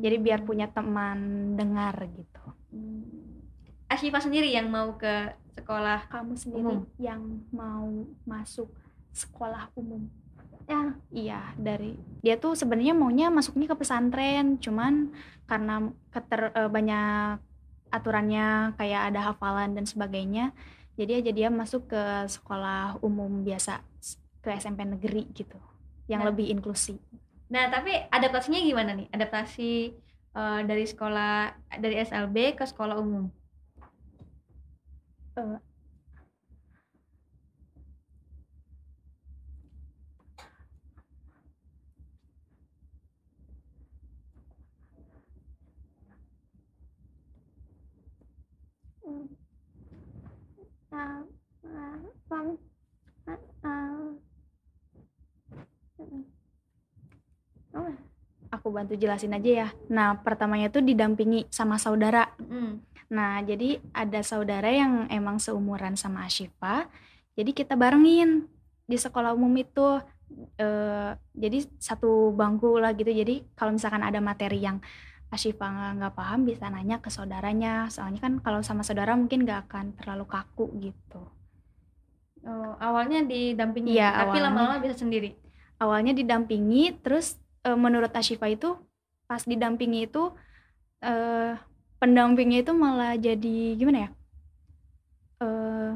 jadi 0.00 0.16
biar 0.16 0.40
punya 0.42 0.66
teman 0.72 1.52
dengar 1.54 1.94
gitu 2.10 2.40
Hmm. 2.66 3.40
Ashifa 3.86 4.18
sendiri 4.20 4.50
yang 4.52 4.68
mau 4.68 4.98
ke 4.98 5.32
sekolah. 5.56 6.10
kamu 6.12 6.34
sendiri 6.36 6.66
Umum. 6.66 6.84
yang 7.00 7.22
mau 7.54 7.88
masuk 8.28 8.68
sekolah 9.16 9.72
umum 9.72 10.04
ya 10.66 10.82
iya 11.08 11.40
dari 11.56 11.94
dia 12.20 12.36
tuh 12.36 12.58
sebenarnya 12.58 12.92
maunya 12.92 13.30
masuknya 13.32 13.70
ke 13.70 13.78
pesantren 13.78 14.58
cuman 14.58 15.14
karena 15.46 15.88
keter 16.10 16.52
eh, 16.52 16.68
banyak 16.68 17.38
aturannya 17.94 18.74
kayak 18.76 19.14
ada 19.14 19.32
hafalan 19.32 19.78
dan 19.78 19.86
sebagainya 19.86 20.50
jadi 20.98 21.22
aja 21.22 21.30
dia 21.32 21.48
masuk 21.48 21.86
ke 21.86 22.02
sekolah 22.28 22.98
umum 23.00 23.46
biasa 23.46 23.80
ke 24.46 24.54
SMP 24.54 24.86
negeri 24.86 25.26
gitu 25.34 25.58
yang 26.06 26.22
Nah. 26.22 26.30
lebih 26.30 26.46
inklusif 26.54 27.02
Nah, 27.46 27.70
tapi 27.70 27.94
adaptasinya 27.94 28.58
gimana 28.58 28.90
nih? 28.98 29.06
Adaptasi 29.14 29.70
eh, 30.36 30.60
dari 30.66 30.84
sekolah 30.86 31.54
dari 31.78 31.96
SLB 32.02 32.58
ke 32.58 32.64
sekolah 32.66 32.98
umum. 32.98 33.30
Aku 58.54 58.70
bantu 58.70 58.94
jelasin 58.94 59.34
aja 59.34 59.66
ya 59.66 59.68
nah 59.90 60.16
pertamanya 60.18 60.70
tuh 60.70 60.80
didampingi 60.80 61.50
sama 61.50 61.76
saudara 61.76 62.30
Mm. 62.40 62.96
Nah, 63.06 63.38
jadi 63.42 63.78
ada 63.94 64.20
saudara 64.26 64.66
yang 64.66 65.06
emang 65.06 65.38
seumuran 65.38 65.94
sama 65.94 66.26
Ashifa. 66.26 66.90
Jadi 67.38 67.54
kita 67.54 67.78
barengin 67.78 68.48
di 68.86 68.96
sekolah 68.98 69.34
umum 69.34 69.52
itu. 69.58 70.02
eh 70.58 71.14
jadi 71.38 71.62
satu 71.78 72.34
bangku 72.34 72.82
lah 72.82 72.90
gitu. 72.98 73.14
Jadi 73.14 73.46
kalau 73.54 73.78
misalkan 73.78 74.02
ada 74.02 74.18
materi 74.18 74.58
yang 74.58 74.82
Ashifa 75.30 75.94
nggak 75.94 76.18
paham 76.18 76.42
bisa 76.42 76.66
nanya 76.66 76.98
ke 76.98 77.06
saudaranya. 77.14 77.86
Soalnya 77.94 78.18
kan 78.18 78.42
kalau 78.42 78.58
sama 78.66 78.82
saudara 78.82 79.14
mungkin 79.14 79.46
nggak 79.46 79.70
akan 79.70 79.94
terlalu 79.94 80.26
kaku 80.26 80.66
gitu. 80.82 81.22
Oh, 82.42 82.74
awalnya 82.82 83.22
didampingi, 83.22 83.94
Iya, 83.98 84.22
tapi 84.26 84.38
lama-lama 84.38 84.82
bisa 84.82 84.98
sendiri. 84.98 85.34
Awalnya 85.78 86.14
didampingi, 86.14 86.94
terus 87.06 87.38
eh, 87.66 87.78
menurut 87.84 88.12
Ashifa 88.20 88.46
itu 88.56 88.68
pas 89.28 89.42
didampingi 89.50 90.06
itu 90.08 90.22
eh 91.04 91.52
pendampingnya 92.00 92.58
itu 92.64 92.72
malah 92.76 93.12
jadi 93.26 93.56
gimana 93.80 93.98
ya? 94.06 94.10
eh 95.40 95.92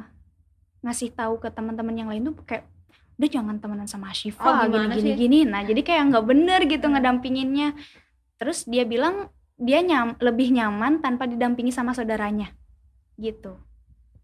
ngasih 0.85 1.11
tahu 1.19 1.35
ke 1.43 1.49
teman-teman 1.57 1.97
yang 2.01 2.09
lain 2.13 2.23
tuh 2.29 2.35
kayak 2.49 2.65
udah 3.21 3.29
jangan 3.31 3.57
temenan 3.63 3.89
sama 3.89 4.13
Oh, 4.41 4.53
Ashifa 4.53 4.67
gini 4.73 4.89
gimana 4.89 4.95
gini 4.97 5.11
sih? 5.15 5.17
gini. 5.21 5.39
Nah, 5.53 5.63
jadi 5.69 5.81
kayak 5.85 6.03
nggak 6.11 6.25
bener 6.31 6.61
gitu 6.73 6.87
Hmm. 6.87 6.95
ngedampinginnya. 6.97 7.69
Terus 8.41 8.59
dia 8.73 8.85
bilang 8.89 9.29
dia 9.61 9.81
nyam, 9.85 10.17
lebih 10.21 10.49
nyaman 10.57 11.05
tanpa 11.05 11.29
didampingi 11.29 11.73
sama 11.73 11.93
saudaranya. 11.93 12.49
Gitu. 13.21 13.53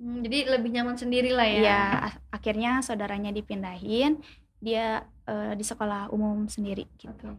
Hmm, 0.01 0.21
jadi 0.25 0.37
lebih 0.57 0.71
nyaman 0.77 0.97
sendiri 1.01 1.31
lah 1.33 1.49
ya. 1.49 1.61
Ya, 1.65 1.81
akhirnya 2.33 2.81
saudaranya 2.85 3.31
dipindahin, 3.33 4.21
dia 4.61 5.09
eh, 5.27 5.53
di 5.55 5.63
sekolah 5.63 6.09
umum 6.09 6.47
sendiri 6.47 6.87
gitu. 6.97 7.35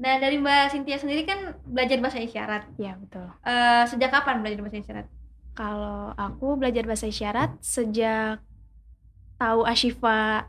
Nah, 0.00 0.16
dari 0.16 0.40
Mbak 0.40 0.72
Cynthia 0.72 0.96
sendiri 0.96 1.28
kan 1.28 1.60
belajar 1.64 2.00
bahasa 2.00 2.16
isyarat. 2.18 2.64
Ya, 2.76 2.96
betul. 2.96 3.28
Eh, 3.44 3.84
sejak 3.84 4.08
kapan 4.10 4.40
belajar 4.40 4.60
bahasa 4.60 4.78
isyarat? 4.78 5.06
Kalau 5.52 6.16
aku 6.16 6.56
belajar 6.56 6.88
bahasa 6.88 7.04
isyarat 7.04 7.50
sejak 7.60 8.40
tahu 9.36 9.64
Ashifa 9.64 10.48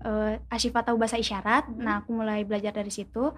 eh, 0.00 0.36
Ashifa 0.52 0.84
tahu 0.84 1.00
bahasa 1.00 1.16
isyarat, 1.16 1.64
Mhm. 1.64 1.80
nah 1.80 2.04
aku 2.04 2.12
mulai 2.12 2.44
belajar 2.44 2.76
dari 2.76 2.92
situ. 2.92 3.32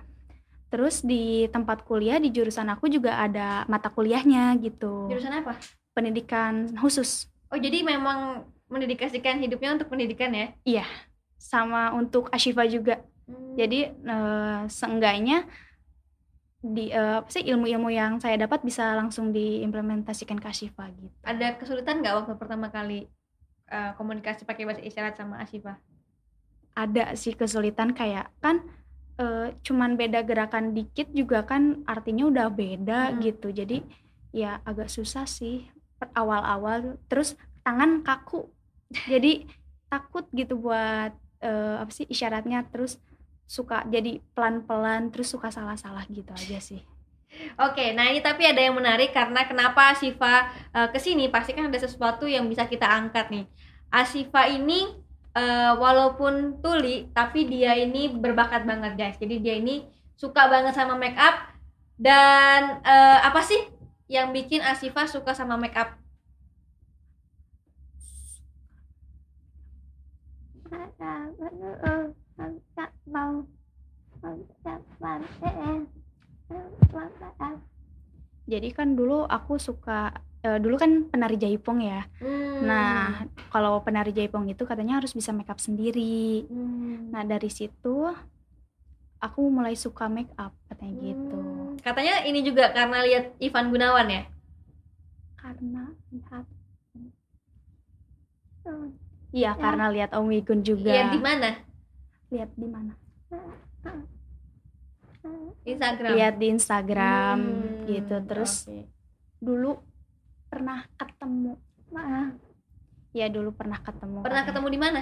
Terus 0.66 0.98
di 0.98 1.46
tempat 1.46 1.86
kuliah 1.86 2.18
di 2.18 2.34
jurusan 2.34 2.66
aku 2.66 2.90
juga 2.90 3.22
ada 3.22 3.62
mata 3.70 3.86
kuliahnya 3.86 4.50
gitu. 4.58 5.06
Jurusan 5.06 5.30
apa? 5.30 5.54
Pendidikan 5.94 6.74
khusus 6.74 7.30
Oh, 7.46 7.58
jadi 7.62 7.86
memang 7.86 8.42
mendedikasikan 8.66 9.38
hidupnya 9.38 9.78
untuk 9.78 9.86
pendidikan 9.86 10.34
ya? 10.34 10.50
Sama 11.46 11.94
untuk 11.94 12.26
Ashifa 12.34 12.66
juga. 12.66 12.98
Hmm. 13.30 13.54
Jadi 13.54 13.80
eh, 13.90 14.60
seenggaknya 14.66 15.46
di 16.58 16.90
eh, 16.90 17.22
apa 17.22 17.30
sih 17.30 17.46
ilmu-ilmu 17.46 17.86
yang 17.94 18.18
saya 18.18 18.34
dapat 18.36 18.66
bisa 18.66 18.98
langsung 18.98 19.30
diimplementasikan 19.30 20.42
ke 20.42 20.50
Ashifa 20.50 20.90
gitu. 20.90 21.14
ada 21.22 21.54
kesulitan 21.54 22.02
nggak 22.02 22.16
waktu 22.24 22.32
pertama 22.34 22.66
kali 22.68 23.06
eh, 23.68 23.90
komunikasi 23.94 24.42
pakai 24.42 24.66
bahasa 24.66 24.82
isyarat 24.82 25.14
sama 25.14 25.38
Ashifa? 25.38 25.78
ada 26.74 27.14
sih 27.14 27.32
kesulitan 27.32 27.94
kayak 27.94 28.28
kan 28.42 28.66
eh, 29.16 29.54
cuman 29.62 29.94
beda 29.94 30.26
gerakan 30.26 30.74
dikit 30.74 31.08
juga 31.14 31.46
kan 31.46 31.86
artinya 31.86 32.28
udah 32.28 32.46
beda 32.50 33.14
Mm. 33.14 33.18
gitu 33.22 33.48
jadi 33.48 33.80
ya 34.34 34.58
agak 34.66 34.90
susah 34.90 35.24
sih 35.24 35.70
per- 35.96 36.12
awal-awal 36.12 36.98
terus 37.06 37.32
tangan 37.62 38.02
kaku 38.02 38.50
jadi 39.06 39.46
takut 39.86 40.26
gitu 40.34 40.58
buat 40.58 41.14
eh, 41.40 41.76
apa 41.80 41.90
sih 41.92 42.06
isyaratnya 42.08 42.66
terus 42.72 43.00
suka 43.46 43.86
jadi 43.86 44.18
pelan-pelan 44.34 45.14
terus 45.14 45.30
suka 45.30 45.54
salah-salah 45.54 46.02
gitu 46.10 46.34
aja 46.34 46.58
sih 46.58 46.82
Oke, 47.56 47.92
nah 47.92 48.08
ini 48.08 48.24
tapi 48.24 48.48
ada 48.48 48.60
yang 48.60 48.76
menarik 48.76 49.12
karena 49.12 49.44
kenapa 49.44 49.92
Ashifa 49.92 50.48
eh, 50.72 50.88
ke 50.88 50.98
sini 51.00 51.28
pasti 51.28 51.52
kan 51.52 51.68
ada 51.68 51.76
sesuatu 51.76 52.24
yang 52.24 52.48
bisa 52.48 52.64
kita 52.64 52.88
angkat 52.88 53.28
nih. 53.28 53.44
Ashifa 53.92 54.48
ini 54.48 54.88
eh, 55.36 55.72
walaupun 55.76 56.64
tuli 56.64 57.12
tapi 57.12 57.44
dia 57.44 57.76
ini 57.76 58.08
berbakat 58.08 58.64
banget 58.64 58.92
guys. 58.96 59.16
Jadi 59.20 59.36
dia 59.42 59.54
ini 59.60 59.84
suka 60.16 60.48
banget 60.48 60.72
sama 60.72 60.96
make 60.96 61.18
up 61.18 61.52
dan 62.00 62.80
eh, 62.84 63.18
apa 63.20 63.40
sih 63.44 63.68
yang 64.08 64.32
bikin 64.32 64.64
Ashifa 64.64 65.04
suka 65.04 65.36
sama 65.36 65.60
make 65.60 65.76
up? 65.76 65.92
Jadi 78.46 78.68
kan 78.70 78.94
dulu 78.94 79.26
aku 79.26 79.58
suka 79.58 80.14
eh, 80.40 80.58
dulu 80.62 80.78
kan 80.78 81.10
penari 81.10 81.36
jaipong 81.36 81.82
ya 81.82 82.06
Hmm. 82.22 82.62
nah 82.64 83.26
kalau 83.50 83.82
penari 83.82 84.14
jaipong 84.14 84.48
itu 84.48 84.62
katanya 84.64 85.02
harus 85.02 85.12
bisa 85.12 85.34
make 85.34 85.50
up 85.50 85.58
sendiri 85.58 86.46
Hmm. 86.46 87.10
Nah 87.10 87.22
dari 87.26 87.48
situ 87.50 88.12
aku 89.20 89.40
mulai 89.48 89.74
suka 89.74 90.06
make 90.12 90.30
up 90.36 90.52
katanya 90.68 90.94
gitu. 91.00 91.38
Hmm. 91.40 91.74
Katanya 91.80 92.24
ini 92.28 92.40
juga 92.44 92.70
karena 92.70 93.00
lihat 93.02 93.32
Ivan 93.40 93.72
Gunawan 93.72 94.08
ya? 94.12 94.22
Karena 95.40 95.82
lihat 96.12 96.46
Iya 99.30 99.52
karena 99.54 99.86
lihat 99.94 100.10
Om 100.16 100.26
Wigun 100.32 100.60
juga. 100.66 100.90
Iya 100.90 101.12
di 101.14 101.20
mana? 101.22 101.50
Lihat 102.34 102.50
di 102.58 102.66
mana? 102.66 102.92
Instagram. 105.66 106.14
Lihat 106.14 106.34
di 106.38 106.46
Instagram 106.48 107.38
Hmm, 107.42 107.86
gitu. 107.90 108.16
Terus 108.22 108.52
oke. 108.64 108.86
dulu 109.42 109.82
pernah 110.46 110.86
ketemu. 110.94 111.58
Ya 113.10 113.26
dulu 113.26 113.50
pernah 113.50 113.80
ketemu. 113.80 114.22
pernah 114.22 114.44
katanya. 114.44 114.48
ketemu 114.54 114.66
di 114.68 114.78
mana? 114.78 115.00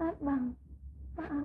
Maaf, 0.00 0.16
Bang. 0.18 0.44
Maaf. 1.14 1.44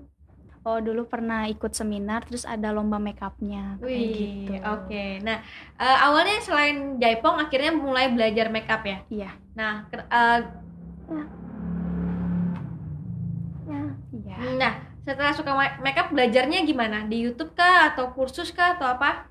Oh, 0.66 0.82
dulu 0.82 1.06
pernah 1.06 1.46
ikut 1.46 1.78
seminar 1.78 2.26
terus 2.26 2.42
ada 2.42 2.74
lomba 2.74 2.98
make 2.98 3.22
upnya 3.22 3.78
kayak 3.78 3.86
Wih, 3.86 4.50
gitu. 4.50 4.58
oke. 4.66 5.06
Nah, 5.22 5.38
eh, 5.78 5.98
awalnya 6.02 6.42
selain 6.42 6.98
Jaipong 6.98 7.38
akhirnya 7.38 7.70
mulai 7.70 8.10
belajar 8.10 8.50
makeup 8.50 8.82
ya. 8.82 8.98
Iya. 9.12 9.32
Nah, 9.54 9.86
ke- 9.86 10.10
eh, 10.10 10.40
nah 14.62 14.74
setelah 15.06 15.34
suka 15.38 15.52
ma- 15.54 15.78
makeup 15.86 16.10
belajarnya 16.10 16.66
gimana? 16.66 17.06
Di 17.06 17.18
YouTube 17.22 17.54
kah 17.54 17.94
atau 17.94 18.10
kursus 18.18 18.50
kah 18.50 18.74
atau 18.78 18.90
apa? 18.90 19.30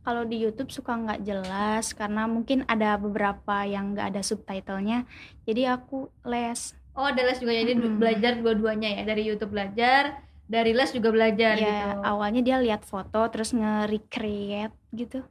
Kalau 0.00 0.24
di 0.24 0.40
YouTube 0.40 0.72
suka 0.72 0.96
nggak 0.96 1.22
jelas 1.28 1.92
karena 1.92 2.24
mungkin 2.24 2.64
ada 2.64 2.96
beberapa 2.96 3.68
yang 3.68 3.92
nggak 3.92 4.16
ada 4.16 4.22
subtitlenya. 4.24 5.04
Jadi 5.44 5.68
aku 5.68 6.08
les. 6.24 6.79
Oh, 6.94 7.06
ada 7.06 7.22
les 7.22 7.38
juga 7.38 7.52
jadi 7.52 7.72
Mm-mm. 7.72 7.96
belajar 7.96 8.32
dua-duanya 8.36 8.88
ya. 8.98 9.02
Dari 9.06 9.22
YouTube 9.24 9.54
belajar, 9.54 10.20
dari 10.44 10.74
les 10.74 10.90
juga 10.90 11.08
belajar 11.10 11.54
Ya, 11.54 11.62
gitu. 11.62 12.02
awalnya 12.02 12.42
dia 12.42 12.56
lihat 12.58 12.82
foto 12.82 13.22
terus 13.30 13.54
nge-recreate 13.54 14.74
gitu. 14.92 15.22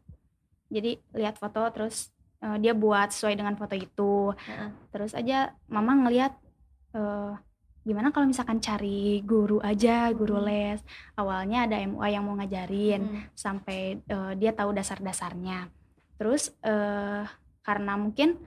Jadi 0.72 1.01
lihat 1.12 1.36
foto 1.36 1.60
terus 1.70 2.10
eh, 2.39 2.58
dia 2.58 2.72
buat 2.72 3.12
sesuai 3.12 3.36
dengan 3.36 3.60
foto 3.60 3.75
itu. 3.75 4.32
Heeh. 4.32 4.70
Terus 4.89 5.12
aja 5.12 5.51
mama 5.68 6.00
ngelihat 6.00 6.34
eh, 6.96 7.34
gimana 7.84 8.13
kalau 8.13 8.30
misalkan 8.30 8.60
cari 8.60 9.20
guru 9.24 9.60
aja, 9.60 10.08
guru 10.16 10.39
Hmm. 10.39 10.48
les. 10.48 10.80
Awalnya 11.16 11.68
ada 11.68 11.75
MUA 11.80 12.08
yang 12.10 12.24
mau 12.24 12.39
ngajarin 12.39 13.01
Hmm. 13.04 13.22
sampai 13.36 14.00
eh, 14.00 14.32
dia 14.39 14.56
tahu 14.56 14.72
dasar-dasarnya. 14.72 15.68
Terus 16.16 16.56
eh, 16.63 17.24
karena 17.60 18.00
mungkin 18.00 18.39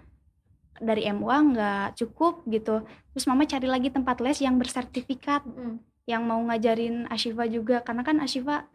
dari 0.80 1.08
MUA 1.10 1.38
nggak 1.52 1.86
cukup 2.00 2.46
gitu. 2.48 2.86
Terus 3.12 3.24
mama 3.28 3.44
cari 3.44 3.68
lagi 3.68 3.88
tempat 3.92 4.22
les 4.24 4.38
yang 4.40 4.56
bersertifikat 4.56 5.44
Mm-mm. 5.44 5.82
yang 6.08 6.22
mau 6.24 6.40
ngajarin 6.48 7.10
Ashifa 7.10 7.44
juga 7.50 7.84
karena 7.84 8.02
kan 8.06 8.22
Ashifa 8.22 8.66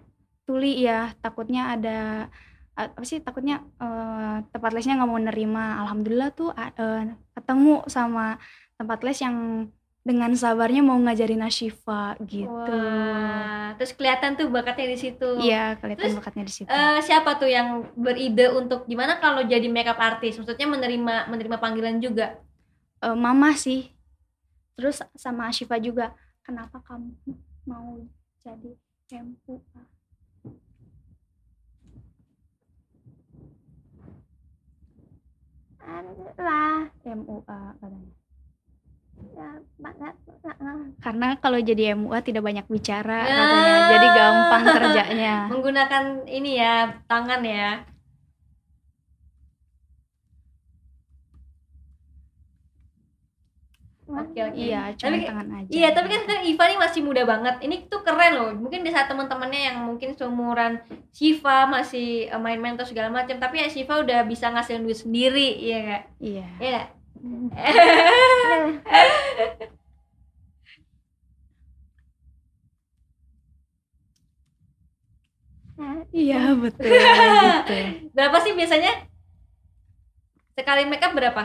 tuli 0.47 0.79
ya 0.79 1.11
takutnya 1.19 1.75
ada 1.75 2.31
apa 2.77 3.01
sih 3.03 3.19
takutnya 3.19 3.65
eh, 3.81 4.35
tempat 4.53 4.71
lesnya 4.71 5.01
nggak 5.01 5.09
mau 5.09 5.17
nerima 5.17 5.81
alhamdulillah 5.81 6.29
tuh 6.37 6.53
eh, 6.53 7.09
ketemu 7.33 7.83
sama 7.89 8.37
tempat 8.77 9.01
les 9.01 9.17
yang 9.17 9.67
dengan 10.07 10.31
sabarnya 10.39 10.79
mau 10.79 10.95
ngajarin 10.95 11.43
Ashifa 11.43 12.15
gitu 12.23 12.47
Wah, 12.47 13.75
terus 13.75 13.91
kelihatan 13.91 14.39
tuh 14.39 14.47
bakatnya 14.47 14.87
di 14.95 14.97
situ. 15.03 15.29
iya 15.43 15.75
kelihatan 15.75 16.15
Terus, 16.15 16.15
bakatnya 16.15 16.43
di 16.47 16.53
situ 16.55 16.69
Eh, 16.71 16.99
siapa 17.03 17.35
tuh 17.35 17.51
yang 17.51 17.91
beride 17.99 18.47
untuk 18.55 18.87
gimana 18.87 19.19
kalau 19.19 19.43
jadi 19.43 19.67
makeup 19.67 19.99
artist? 19.99 20.39
Maksudnya 20.39 20.67
menerima 20.71 21.27
menerima 21.27 21.57
panggilan 21.59 21.99
juga. 21.99 22.39
Eh, 23.03 23.17
mama 23.19 23.51
sih 23.59 23.91
terus 24.77 25.01
sama 25.17 25.49
Ashifa 25.49 25.75
juga 25.81 26.13
kenapa 26.45 26.77
kamu 26.85 27.11
mau 27.65 27.97
jadi 28.39 28.77
MUA 29.09 29.81
lah 36.37 36.93
MUA 37.01 37.59
katanya 37.81 38.13
karena 40.97 41.37
kalau 41.37 41.59
jadi 41.59 41.93
MUA 41.93 42.19
tidak 42.21 42.43
banyak 42.43 42.65
bicara 42.67 43.19
Ya. 43.23 43.35
katanya 43.35 43.77
jadi 43.87 44.07
gampang 44.11 44.63
kerjanya 44.67 45.33
Menggunakan 45.51 46.03
ini 46.27 46.51
ya, 46.55 46.75
tangan 47.05 47.41
ya. 47.43 47.85
Oke, 54.07 54.39
oke. 54.39 54.55
iya 54.55 54.95
cuma 54.95 55.11
Tapi- 55.11 55.27
tangan 55.27 55.47
aja 55.51 55.67
Iya, 55.67 55.87
tapi 55.91 56.07
kan 56.07 56.19
sekarang 56.23 56.43
Iva 56.47 56.63
nih 56.63 56.79
masih 56.79 57.01
muda 57.03 57.27
banget. 57.27 57.55
Ini 57.59 57.91
tuh 57.91 58.07
keren 58.07 58.33
loh. 58.33 58.49
Mungkin 58.55 58.79
di 58.79 58.87
saat 58.87 59.11
teman-temannya 59.11 59.61
yang 59.67 59.77
mungkin 59.83 60.15
seumuran 60.15 60.79
Shiva 61.11 61.67
masih 61.67 62.31
eh, 62.31 62.39
main-main 62.39 62.79
atau 62.79 62.87
segala 62.87 63.11
macam, 63.11 63.35
tapi 63.35 63.59
ya 63.59 63.67
Shiva 63.67 63.99
udah 63.99 64.23
bisa 64.23 64.47
ngasilin 64.47 64.87
duit 64.87 64.95
sendiri, 64.95 65.59
iya 65.59 65.77
nggak? 65.83 66.03
iya 66.23 66.47
Iya? 66.57 66.81
Iya 76.13 76.53
betul 76.57 76.89
gitu 76.89 77.75
Berapa 78.15 78.37
sih 78.41 78.53
biasanya? 78.57 78.91
Sekali 80.57 80.89
makeup 80.89 81.13
berapa? 81.13 81.43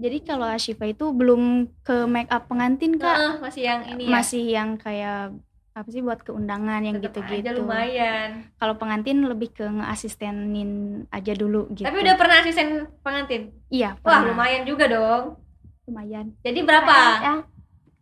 jadi 0.00 0.16
kalau 0.24 0.48
Ashifa 0.48 0.88
itu 0.88 1.12
belum 1.12 1.68
ke 1.84 2.08
make 2.08 2.32
up 2.32 2.48
pengantin 2.48 2.96
kak 2.96 3.20
Heeh, 3.20 3.34
masih 3.44 3.62
yang 3.68 3.80
ini 3.84 4.02
ya. 4.08 4.10
masih 4.16 4.42
yang 4.48 4.70
kayak 4.80 5.36
apa 5.80 5.88
sih 5.88 5.98
buat 5.98 6.20
keundangan 6.20 6.80
yang 6.80 6.96
gitu-gitu 6.98 7.56
lumayan. 7.58 8.52
kalau 8.56 8.76
pengantin 8.76 9.24
lebih 9.24 9.48
ke 9.50 9.64
ngeasistenin 9.64 10.70
aja 11.08 11.32
dulu 11.32 11.72
gitu 11.72 11.84
Tapi 11.84 11.98
udah 11.98 12.14
pernah 12.14 12.36
asisten 12.38 12.68
pengantin? 13.00 13.42
iya 13.68 13.96
Wah, 13.98 14.20
pernah. 14.20 14.30
lumayan 14.30 14.62
juga 14.62 14.84
dong. 14.86 15.40
lumayan 15.84 16.36
Jadi 16.40 16.60
berapa? 16.60 16.96
Ya. 17.18 17.34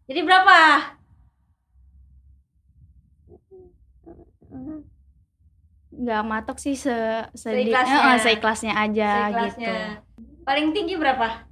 Jadi 0.04 0.20
berapa? 0.20 0.56
nggak 5.90 6.22
matok 6.22 6.58
sih 6.58 6.76
se 6.76 6.92
sedi- 7.34 7.72
Seikhlasnya. 7.72 7.98
eh, 7.98 8.08
eh, 8.08 8.18
seikhlasnya 8.20 8.72
aja 8.76 9.08
Seikhlasnya. 9.24 9.48
gitu 9.48 9.74
Paling 10.44 10.66
tinggi 10.72 10.94
berapa? 10.96 11.47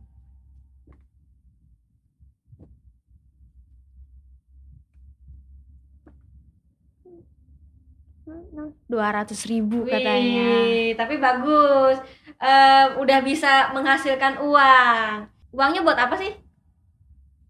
Dua 8.87 9.09
ratus 9.13 9.45
ribu 9.45 9.85
katanya 9.85 10.49
Wih, 10.65 10.95
tapi 10.95 11.17
bagus. 11.17 11.97
Eh, 12.37 12.85
udah 12.97 13.19
bisa 13.21 13.73
menghasilkan 13.73 14.41
uang. 14.41 15.29
Uangnya 15.53 15.81
buat 15.81 15.97
apa 15.97 16.17
sih? 16.17 16.33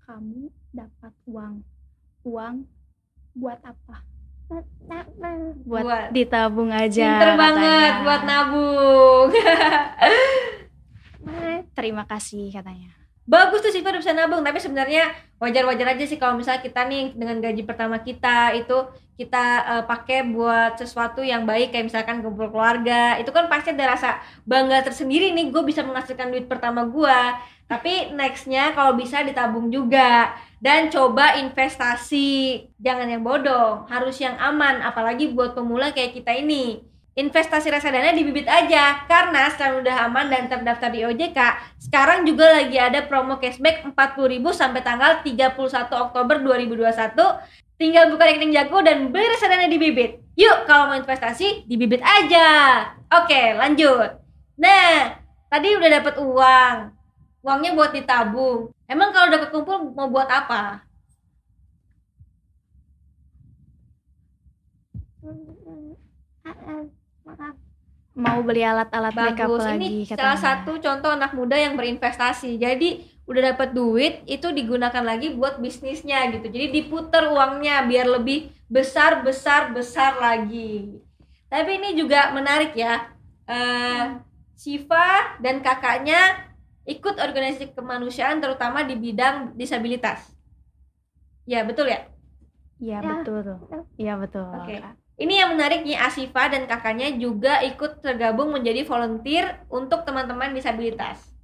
kamu 0.06 0.46
dapat 0.70 1.10
uang 1.26 1.66
uang 2.22 2.62
buat 3.34 3.58
apa 3.58 4.06
buat, 5.66 5.82
Buat- 5.82 6.14
ditabung 6.14 6.70
aja 6.70 7.18
Pinter 7.18 7.34
banget 7.34 7.90
katanya. 7.90 8.04
buat 8.06 8.22
nabung. 8.22 9.28
terima 11.74 12.06
kasih 12.06 12.54
katanya 12.54 12.94
bagus 13.26 13.60
tuh 13.60 13.74
udah 13.74 13.98
bisa 14.00 14.14
nabung, 14.14 14.46
tapi 14.46 14.62
sebenarnya 14.62 15.10
wajar-wajar 15.36 15.98
aja 15.98 16.04
sih 16.08 16.16
kalau 16.16 16.38
misalnya 16.38 16.64
kita 16.64 16.86
nih 16.88 17.12
dengan 17.12 17.42
gaji 17.44 17.62
pertama 17.68 18.00
kita 18.00 18.56
itu 18.56 18.88
kita 19.20 19.44
eh, 19.68 19.84
pakai 19.84 20.24
buat 20.32 20.80
sesuatu 20.80 21.20
yang 21.20 21.44
baik 21.44 21.72
kayak 21.72 21.92
misalkan 21.92 22.24
kumpul 22.24 22.48
keluarga 22.48 23.20
itu 23.20 23.28
kan 23.32 23.48
pasti 23.48 23.76
ada 23.76 23.96
rasa 23.96 24.10
bangga 24.48 24.80
tersendiri 24.88 25.32
nih 25.36 25.52
gue 25.52 25.62
bisa 25.64 25.84
menghasilkan 25.84 26.32
duit 26.32 26.48
pertama 26.48 26.88
gue 26.88 27.20
tapi 27.66 28.14
nextnya 28.14 28.72
kalau 28.78 28.94
bisa 28.94 29.26
ditabung 29.26 29.74
juga 29.74 30.32
dan 30.62 30.88
coba 30.88 31.36
investasi. 31.36 32.62
Jangan 32.78 33.10
yang 33.10 33.22
bodong 33.26 33.90
harus 33.90 34.16
yang 34.22 34.38
aman 34.38 34.80
apalagi 34.80 35.34
buat 35.34 35.52
pemula 35.52 35.90
kayak 35.90 36.14
kita 36.16 36.32
ini 36.32 36.80
investasi 37.16 37.72
reksadana 37.72 38.12
di 38.12 38.22
bibit 38.22 38.44
aja. 38.46 39.08
Karena 39.08 39.48
sekarang 39.48 39.80
udah 39.80 39.96
aman 40.06 40.28
dan 40.28 40.52
terdaftar 40.52 40.92
di 40.92 41.00
OJK 41.02 41.38
sekarang 41.88 42.28
juga 42.28 42.60
lagi 42.60 42.76
ada 42.76 43.02
promo 43.08 43.40
cashback 43.40 43.82
40.000 43.88 44.44
sampai 44.52 44.80
tanggal 44.84 45.24
31 45.24 45.56
Oktober 45.88 46.36
2021 46.44 47.16
tinggal 47.76 48.08
buka 48.08 48.24
rekening 48.24 48.56
jago 48.56 48.80
dan 48.80 49.08
beli 49.12 49.26
reksadana 49.32 49.68
di 49.68 49.80
bibit. 49.80 50.20
Yuk 50.36 50.68
kalau 50.68 50.92
mau 50.92 50.96
investasi 51.00 51.64
di 51.64 51.74
bibit 51.80 52.04
aja. 52.04 52.48
Oke 53.24 53.56
lanjut. 53.56 54.20
Nah 54.60 55.16
tadi 55.48 55.72
udah 55.72 55.90
dapat 56.00 56.14
uang. 56.20 56.76
Uangnya 57.46 57.72
buat 57.78 57.94
ditabung. 57.94 58.74
Emang 58.90 59.14
kalau 59.14 59.32
udah 59.32 59.40
kekumpul 59.48 59.76
mau 59.94 60.10
buat 60.12 60.28
apa 60.28 60.86
mau 68.16 68.40
beli 68.40 68.64
alat-alat 68.64 69.12
makeup 69.12 69.52
bagus 69.52 69.60
lagi 69.60 69.84
ini 69.92 70.08
katanya. 70.08 70.20
salah 70.24 70.38
satu 70.40 70.72
contoh 70.80 71.10
anak 71.12 71.32
muda 71.36 71.56
yang 71.56 71.76
berinvestasi 71.76 72.56
jadi 72.56 72.88
udah 73.28 73.42
dapat 73.52 73.68
duit 73.76 74.24
itu 74.24 74.48
digunakan 74.56 75.04
lagi 75.04 75.36
buat 75.36 75.60
bisnisnya 75.60 76.32
gitu 76.32 76.48
jadi 76.48 76.72
diputer 76.72 77.28
uangnya 77.28 77.84
biar 77.84 78.06
lebih 78.08 78.48
besar 78.72 79.20
besar 79.20 79.70
besar 79.76 80.16
lagi 80.16 80.96
tapi 81.52 81.76
ini 81.76 81.92
juga 81.94 82.32
menarik 82.32 82.72
ya 82.72 83.12
eh 83.46 84.16
Siva 84.56 85.36
dan 85.44 85.60
kakaknya 85.60 86.48
ikut 86.88 87.20
organisasi 87.20 87.76
kemanusiaan 87.76 88.40
terutama 88.40 88.80
di 88.88 88.96
bidang 88.96 89.52
disabilitas 89.52 90.32
Ya, 91.46 91.62
betul 91.62 91.86
ya? 91.86 92.10
Iya, 92.82 92.98
Ya, 92.98 93.22
betul. 93.22 93.46
Iya, 93.94 94.12
betul. 94.18 94.50
Oke. 94.50 94.74
Kak. 94.82 95.05
Ini 95.16 95.34
yang 95.40 95.56
menariknya 95.56 96.04
Asifa 96.04 96.52
dan 96.52 96.68
kakaknya 96.68 97.08
juga 97.16 97.64
ikut 97.64 98.04
tergabung 98.04 98.52
menjadi 98.52 98.84
volunteer 98.84 99.64
untuk 99.72 100.04
teman-teman 100.04 100.52
disabilitas. 100.52 101.36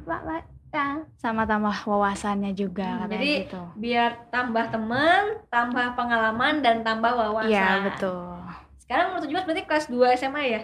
Ya. 0.74 1.06
sama 1.14 1.46
tambah 1.46 1.70
wawasannya 1.86 2.50
juga 2.50 3.06
Hmm, 3.06 3.06
jadi 3.06 3.46
gitu. 3.46 3.62
Biar 3.78 4.26
tambah 4.26 4.74
teman, 4.74 5.38
tambah 5.46 5.94
pengalaman 5.94 6.66
dan 6.66 6.82
tambah 6.82 7.14
wawasan. 7.14 7.46
Iya, 7.46 7.70
betul. 7.86 8.34
Sekarang 8.82 9.14
umur 9.14 9.22
17 9.22 9.46
berarti 9.46 9.62
kelas 9.62 9.86
2 9.86 10.18
SMA 10.18 10.42
ya? 10.44 10.60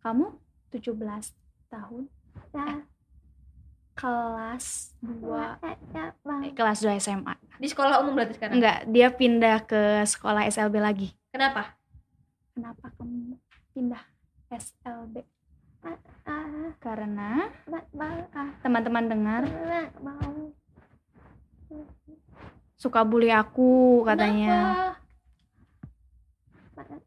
Kamu 0.00 0.32
17 0.72 1.36
tahun, 1.68 2.08
Ya. 2.50 2.88
kelas 3.92 4.96
2 5.04 5.60
Mak 5.60 5.76
ya 5.92 6.04
mak. 6.24 6.40
eh, 6.40 6.52
kelas 6.56 6.78
2 6.80 6.96
SMA. 6.96 7.36
Di 7.60 7.68
sekolah 7.68 8.00
umum 8.00 8.16
berarti 8.16 8.40
sekarang? 8.40 8.56
Enggak, 8.56 8.88
dia 8.88 9.12
pindah 9.12 9.60
ke 9.60 10.08
sekolah 10.08 10.48
SLB 10.48 10.80
lagi. 10.80 11.12
Kenapa? 11.28 11.76
Kenapa 12.56 12.88
kamu 12.96 13.36
pindah 13.76 14.00
SLB? 14.48 15.20
Karena. 16.80 17.48
Ah, 18.32 18.48
teman-teman 18.64 19.04
dengar 19.08 19.42
suka 22.80 23.04
bully 23.04 23.28
aku 23.28 24.00
katanya. 24.08 24.96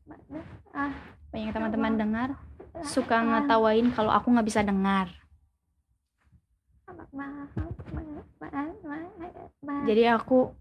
Mak. 0.06 0.22
Ah, 0.74 0.94
Banyak 1.34 1.50
teman-teman 1.50 1.94
dengar 1.98 2.30
suka 2.86 3.18
ngetawain 3.26 3.90
kalau 3.90 4.14
aku 4.14 4.30
nggak 4.30 4.46
bisa 4.46 4.62
dengar. 4.62 5.10
Jadi 9.90 10.04
aku 10.14 10.54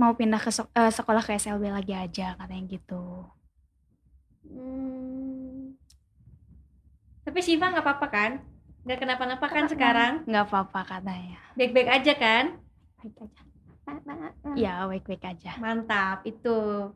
mau 0.00 0.16
pindah 0.16 0.40
ke 0.40 0.50
eh, 0.50 0.92
sekolah 0.92 1.22
ke 1.22 1.36
SLB 1.36 1.68
lagi 1.68 1.92
aja 1.92 2.32
katanya 2.40 2.64
gitu. 2.72 3.28
Hmm. 4.48 5.23
Tapi 7.24 7.40
Siva 7.40 7.72
nggak 7.72 7.84
apa-apa 7.84 8.06
kan? 8.12 8.32
Nggak 8.84 8.98
kenapa-napa 9.00 9.46
kan 9.48 9.64
sekarang? 9.64 10.12
Nggak 10.28 10.44
apa-apa 10.52 10.80
katanya. 10.84 11.40
Baik-baik 11.56 11.88
aja 11.88 12.12
kan? 12.20 12.44
Baik 13.00 13.16
aja. 13.24 13.42
Ya, 14.56 14.84
baik-baik 14.84 15.24
aja. 15.24 15.56
Mantap, 15.56 16.24
itu. 16.28 16.92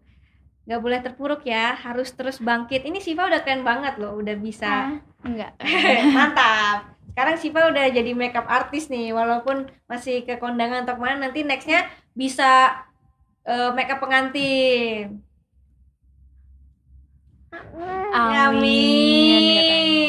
Nggak 0.69 0.81
boleh 0.85 1.01
terpuruk 1.01 1.43
ya, 1.49 1.73
harus 1.81 2.13
terus 2.13 2.45
bangkit. 2.45 2.85
Ini 2.85 3.01
Siva 3.01 3.25
udah 3.25 3.41
keren 3.41 3.65
banget 3.65 3.97
loh, 3.97 4.21
udah 4.21 4.37
bisa. 4.37 4.69
Ah, 4.69 5.25
Enggak. 5.25 5.57
Mantap. 6.17 6.93
Sekarang 7.09 7.37
Siva 7.41 7.73
udah 7.73 7.89
jadi 7.89 8.13
makeup 8.13 8.45
artis 8.45 8.93
nih, 8.93 9.17
walaupun 9.17 9.65
masih 9.89 10.29
ke 10.29 10.37
kondangan 10.37 10.85
atau 10.85 11.01
ke 11.01 11.03
mana, 11.03 11.29
nanti 11.29 11.41
nextnya 11.41 11.89
bisa 12.13 12.85
eh, 13.49 13.73
makeup 13.73 14.05
pengantin. 14.05 15.25
Amin. 18.13 18.13
Amin. 18.13 20.08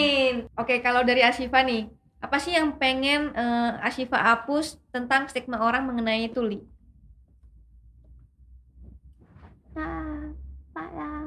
Oke, 0.59 0.83
kalau 0.83 1.07
dari 1.07 1.23
Asifa 1.23 1.63
nih, 1.63 1.87
apa 2.19 2.35
sih 2.35 2.51
yang 2.51 2.75
pengen 2.75 3.31
eh, 3.31 3.71
Asifa 3.79 4.19
hapus 4.19 4.75
tentang 4.91 5.31
stigma 5.31 5.63
orang 5.63 5.87
mengenai 5.87 6.27
tuli? 6.35 6.59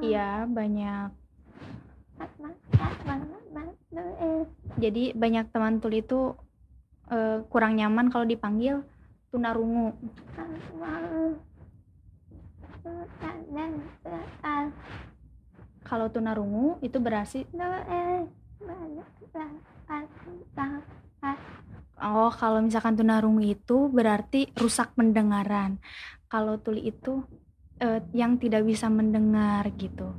Iya, 0.04 0.44
banyak. 0.44 1.08
Jadi 4.76 5.04
banyak 5.16 5.46
teman 5.48 5.80
tuli 5.80 6.04
itu 6.04 6.36
eh, 7.08 7.40
kurang 7.48 7.80
nyaman 7.80 8.12
kalau 8.12 8.28
dipanggil 8.28 8.84
tunarungu. 9.32 9.96
Kalau 15.88 16.06
tunarungu 16.12 16.76
itu 16.84 16.98
berarti 17.00 17.48
oh 22.02 22.30
kalau 22.34 22.58
misalkan 22.60 22.98
tunarungu 22.98 23.42
itu 23.46 23.86
berarti 23.88 24.50
rusak 24.58 24.92
pendengaran. 24.98 25.78
Kalau 26.26 26.58
tuli 26.58 26.90
itu 26.90 27.22
eh, 27.78 28.02
yang 28.12 28.36
tidak 28.42 28.66
bisa 28.66 28.90
mendengar 28.90 29.66
gitu. 29.78 30.10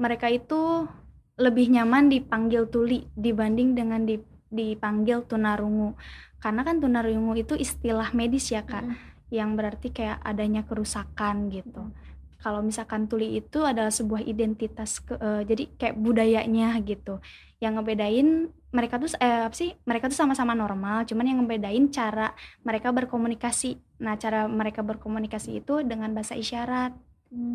Mereka 0.00 0.32
itu 0.32 0.88
lebih 1.36 1.68
nyaman 1.68 2.08
dipanggil 2.08 2.68
tuli 2.72 3.04
dibanding 3.12 3.76
dengan 3.76 4.08
di- 4.08 4.24
dipanggil 4.48 5.28
tunarungu. 5.28 5.96
Karena 6.40 6.64
kan 6.64 6.80
tunarungu 6.80 7.36
itu 7.36 7.56
istilah 7.56 8.12
medis 8.16 8.48
ya 8.52 8.64
kak, 8.64 8.84
yang 9.28 9.56
berarti 9.58 9.92
kayak 9.92 10.22
adanya 10.24 10.64
kerusakan 10.64 11.52
gitu. 11.52 11.92
Kalau 12.42 12.60
misalkan 12.62 13.08
tuli 13.10 13.40
itu 13.40 13.58
adalah 13.64 13.90
sebuah 13.90 14.22
identitas 14.22 15.00
ke- 15.02 15.18
eh, 15.18 15.42
jadi 15.48 15.64
kayak 15.80 15.96
budayanya 15.98 16.76
gitu. 16.84 17.18
Yang 17.62 17.72
ngebedain 17.80 18.28
mereka 18.76 18.94
tuh 19.00 19.08
eh, 19.18 19.48
apa 19.48 19.56
sih? 19.56 19.70
Mereka 19.88 20.12
tuh 20.12 20.18
sama-sama 20.20 20.52
normal, 20.52 21.08
cuman 21.08 21.24
yang 21.24 21.38
ngebedain 21.42 21.84
cara 21.88 22.36
mereka 22.62 22.92
berkomunikasi. 22.92 23.80
Nah, 24.04 24.14
cara 24.20 24.44
mereka 24.46 24.84
berkomunikasi 24.84 25.64
itu 25.64 25.80
dengan 25.82 26.12
bahasa 26.12 26.36
isyarat 26.36 26.92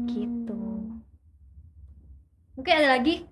gitu. 0.10 0.54
Hmm. 0.58 1.02
Mungkin 2.58 2.74
ada 2.78 2.90
lagi 3.00 3.24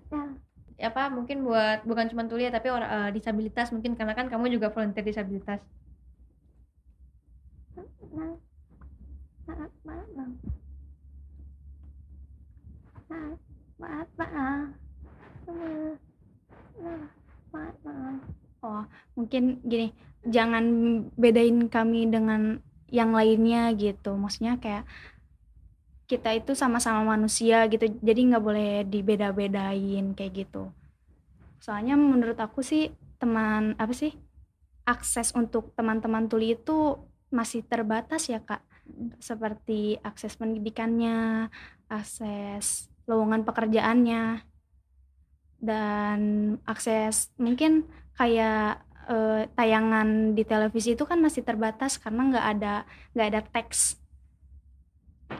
Ya. 0.80 0.88
apa 0.88 1.12
mungkin 1.12 1.44
buat 1.44 1.84
bukan 1.84 2.08
cuma 2.08 2.24
tuli 2.24 2.48
ya, 2.48 2.52
tapi 2.56 2.72
orang 2.72 2.88
eh, 2.88 3.10
disabilitas 3.12 3.68
mungkin 3.74 3.92
karena 3.98 4.16
kan 4.16 4.26
kamu 4.32 4.48
juga 4.56 4.72
volunteer 4.72 5.04
disabilitas. 5.04 5.60
Oh, 18.60 18.84
mungkin 19.16 19.58
gini, 19.64 19.90
jangan 20.28 20.64
bedain 21.16 21.66
kami 21.66 22.06
dengan 22.06 22.60
yang 22.92 23.16
lainnya 23.16 23.72
gitu. 23.74 24.14
Maksudnya 24.14 24.60
kayak 24.60 24.84
kita 26.10 26.34
itu 26.34 26.52
sama-sama 26.58 27.16
manusia 27.16 27.64
gitu, 27.70 27.86
jadi 28.02 28.20
nggak 28.34 28.44
boleh 28.44 28.82
dibeda-bedain 28.86 30.12
kayak 30.14 30.46
gitu. 30.46 30.74
Soalnya 31.62 31.94
menurut 31.94 32.38
aku 32.38 32.66
sih 32.66 32.90
teman 33.20 33.78
apa 33.78 33.94
sih 33.94 34.16
akses 34.88 35.30
untuk 35.38 35.70
teman-teman 35.78 36.26
tuli 36.26 36.58
itu 36.58 36.98
masih 37.30 37.62
terbatas 37.62 38.26
ya 38.26 38.42
kak. 38.42 38.60
Seperti 39.22 40.02
akses 40.02 40.34
pendidikannya, 40.34 41.46
akses 41.86 42.90
lowongan 43.10 43.42
pekerjaannya, 43.42 44.46
dan 45.58 46.20
akses 46.64 47.34
mungkin 47.34 47.90
kayak 48.14 48.86
eh, 49.10 49.50
tayangan 49.58 50.38
di 50.38 50.46
televisi 50.46 50.94
itu 50.94 51.02
kan 51.02 51.18
masih 51.18 51.42
terbatas 51.42 51.98
karena 51.98 52.30
nggak 52.30 52.46
ada 52.56 52.74
nggak 53.18 53.28
ada 53.34 53.40
teks. 53.42 53.98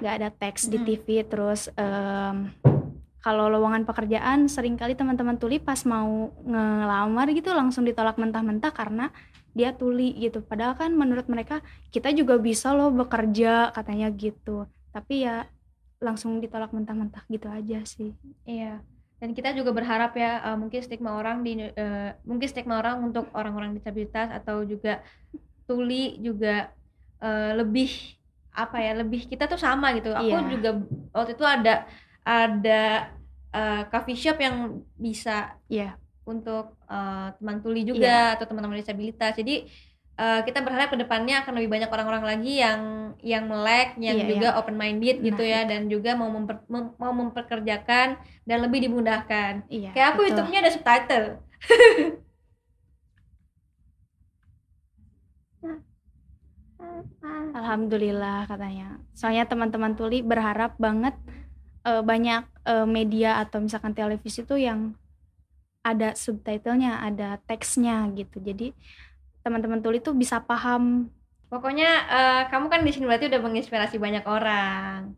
Nggak 0.02 0.14
ada 0.18 0.28
teks 0.34 0.66
di 0.66 0.78
Mm. 0.82 0.86
TV 0.86 1.06
terus 1.22 1.70
kalau 3.20 3.52
lowongan 3.52 3.84
pekerjaan 3.84 4.48
sering 4.48 4.80
kali 4.80 4.96
teman-teman 4.96 5.36
tuli 5.36 5.60
pas 5.60 5.84
mau 5.84 6.32
ngelamar 6.40 7.28
gitu 7.36 7.52
langsung 7.52 7.84
ditolak 7.84 8.16
mentah-mentah 8.16 8.72
karena 8.72 9.12
dia 9.52 9.76
tuli 9.76 10.16
gitu. 10.16 10.40
Padahal 10.40 10.72
kan 10.72 10.96
menurut 10.96 11.28
mereka 11.28 11.60
kita 11.92 12.16
juga 12.16 12.40
bisa 12.40 12.72
loh 12.72 12.88
bekerja 12.88 13.76
katanya 13.76 14.08
gitu. 14.14 14.64
Tapi 14.88 15.28
ya 15.28 15.44
langsung 16.00 16.40
ditolak 16.40 16.72
mentah-mentah 16.72 17.22
gitu 17.28 17.46
aja 17.46 17.84
sih 17.84 18.16
Iya. 18.44 18.80
Dan 19.20 19.36
kita 19.36 19.52
juga 19.52 19.68
berharap 19.76 20.16
ya 20.16 20.40
eh, 20.42 20.56
mungkin 20.56 20.80
stigma 20.80 21.12
orang 21.12 21.44
di 21.44 21.60
eh, 21.60 22.10
mungkin 22.24 22.48
stigma 22.48 22.80
orang 22.80 23.04
untuk 23.04 23.28
orang-orang 23.36 23.76
disabilitas 23.76 24.32
atau 24.32 24.64
juga 24.64 25.04
tuli 25.68 26.16
juga 26.18 26.72
eh, 27.20 27.52
lebih 27.52 28.16
apa 28.50 28.80
ya 28.80 28.96
lebih 28.96 29.28
kita 29.28 29.44
tuh 29.44 29.60
sama 29.60 29.92
gitu. 29.92 30.10
Aku 30.10 30.24
Iya. 30.24 30.48
juga 30.50 30.70
waktu 31.12 31.36
itu 31.36 31.44
ada 31.44 31.84
ada 32.24 33.12
eh, 33.52 33.82
coffee 33.92 34.16
shop 34.16 34.40
yang 34.40 34.56
bisa 34.96 35.60
Iya. 35.68 36.00
untuk 36.24 36.80
eh, 36.88 37.28
teman 37.36 37.60
tuli 37.60 37.84
juga 37.84 38.40
atau 38.40 38.48
teman-teman 38.48 38.80
disabilitas. 38.80 39.36
Jadi 39.36 39.68
eh, 40.20 40.40
kita 40.46 40.60
berharap 40.60 40.88
ke 40.92 40.98
depannya 41.00 41.40
akan 41.42 41.52
lebih 41.56 41.70
banyak 41.74 41.90
orang-orang 41.90 42.24
lagi 42.28 42.52
yang 42.60 42.80
yang 43.20 43.44
melek, 43.48 43.96
yang 44.00 44.16
Iya, 44.16 44.26
juga 44.32 44.48
open 44.60 44.76
minded 44.80 45.20
gitu 45.20 45.42
Nah, 45.44 45.52
ya, 45.52 45.60
dan 45.68 45.80
juga 45.92 46.10
mau 46.16 46.28
memper- 46.32 46.64
mem- 46.72 46.94
mau 46.96 47.12
memperkerjakan 47.12 48.16
dan 48.48 48.58
lebih 48.64 48.84
dimudahkan. 48.88 49.68
Iya. 49.68 49.90
Kayak 49.92 50.08
aku 50.16 50.20
betul. 50.24 50.28
YouTube-nya 50.32 50.58
ada 50.64 50.70
subtitle. 50.72 51.26
Alhamdulillah 57.54 58.48
katanya. 58.48 58.98
Soalnya 59.12 59.44
teman-teman 59.44 59.92
tuli 59.94 60.24
berharap 60.24 60.76
banget 60.80 61.12
eh, 61.84 62.02
banyak 62.02 62.42
eh, 62.66 62.86
media 62.88 63.40
atau 63.42 63.60
misalkan 63.60 63.92
televisi 63.92 64.44
tuh 64.44 64.56
yang 64.60 64.96
ada 65.80 66.12
subtitlenya, 66.12 67.00
ada 67.00 67.40
teksnya 67.48 68.04
gitu. 68.12 68.40
Jadi 68.40 68.72
teman-teman 69.44 69.80
tuli 69.84 69.98
tuh 70.04 70.14
bisa 70.16 70.36
paham. 70.44 71.08
Pokoknya 71.50 71.88
eh, 72.14 72.42
kamu 72.50 72.66
kan 72.72 72.80
di 72.86 72.90
sini 72.94 73.04
berarti 73.08 73.26
udah 73.30 73.40
menginspirasi 73.42 73.96
banyak 73.98 74.24
orang. 74.28 75.16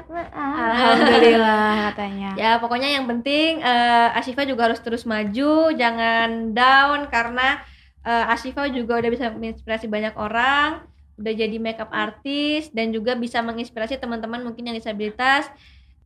Alhamdulillah 0.00 1.70
katanya. 1.92 2.30
Ya, 2.34 2.56
pokoknya 2.56 2.88
yang 2.96 3.04
penting 3.04 3.60
eh, 3.60 4.18
Ashifa 4.18 4.48
juga 4.48 4.72
harus 4.72 4.80
terus 4.80 5.04
maju, 5.04 5.70
jangan 5.76 6.56
down 6.56 7.12
karena 7.12 7.60
eh, 8.02 8.32
Ashifa 8.32 8.66
juga 8.72 8.98
udah 9.04 9.10
bisa 9.12 9.28
menginspirasi 9.28 9.86
banyak 9.86 10.14
orang, 10.16 10.88
udah 11.20 11.32
jadi 11.36 11.56
makeup 11.60 11.92
artist 11.92 12.72
dan 12.72 12.88
juga 12.90 13.12
bisa 13.14 13.44
menginspirasi 13.44 14.00
teman-teman 14.00 14.40
mungkin 14.40 14.72
yang 14.72 14.76
disabilitas 14.76 15.44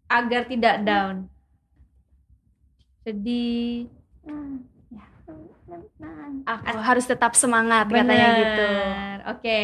agar 0.08 0.42
tidak 0.48 0.76
down. 0.84 1.28
Sedih. 3.04 3.88
Aku 6.44 6.78
harus 6.80 7.04
tetap 7.08 7.32
semangat 7.36 7.88
katanya 7.88 8.28
gitu. 8.36 8.66
Bener. 8.68 9.18
Oke. 9.32 9.60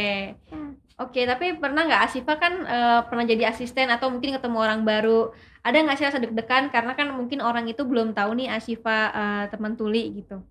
Oke, 1.01 1.25
tapi 1.25 1.57
pernah 1.57 1.89
nggak 1.89 2.13
Asifa 2.13 2.37
kan 2.37 2.53
eh, 2.61 3.01
pernah 3.09 3.25
jadi 3.25 3.49
asisten 3.49 3.89
atau 3.89 4.13
mungkin 4.13 4.37
ketemu 4.37 4.59
orang 4.61 4.85
baru? 4.85 5.33
Ada 5.65 5.81
nggak 5.81 5.97
sih 5.97 6.07
rasa 6.09 6.21
deg-degan 6.21 6.69
karena 6.69 6.93
kan 6.93 7.09
mungkin 7.17 7.41
orang 7.41 7.65
itu 7.73 7.81
belum 7.89 8.13
tahu 8.13 8.37
nih 8.37 8.53
Asifa 8.53 9.09
eh, 9.09 9.45
teman 9.49 9.81
tuli 9.81 10.21
gitu. 10.21 10.45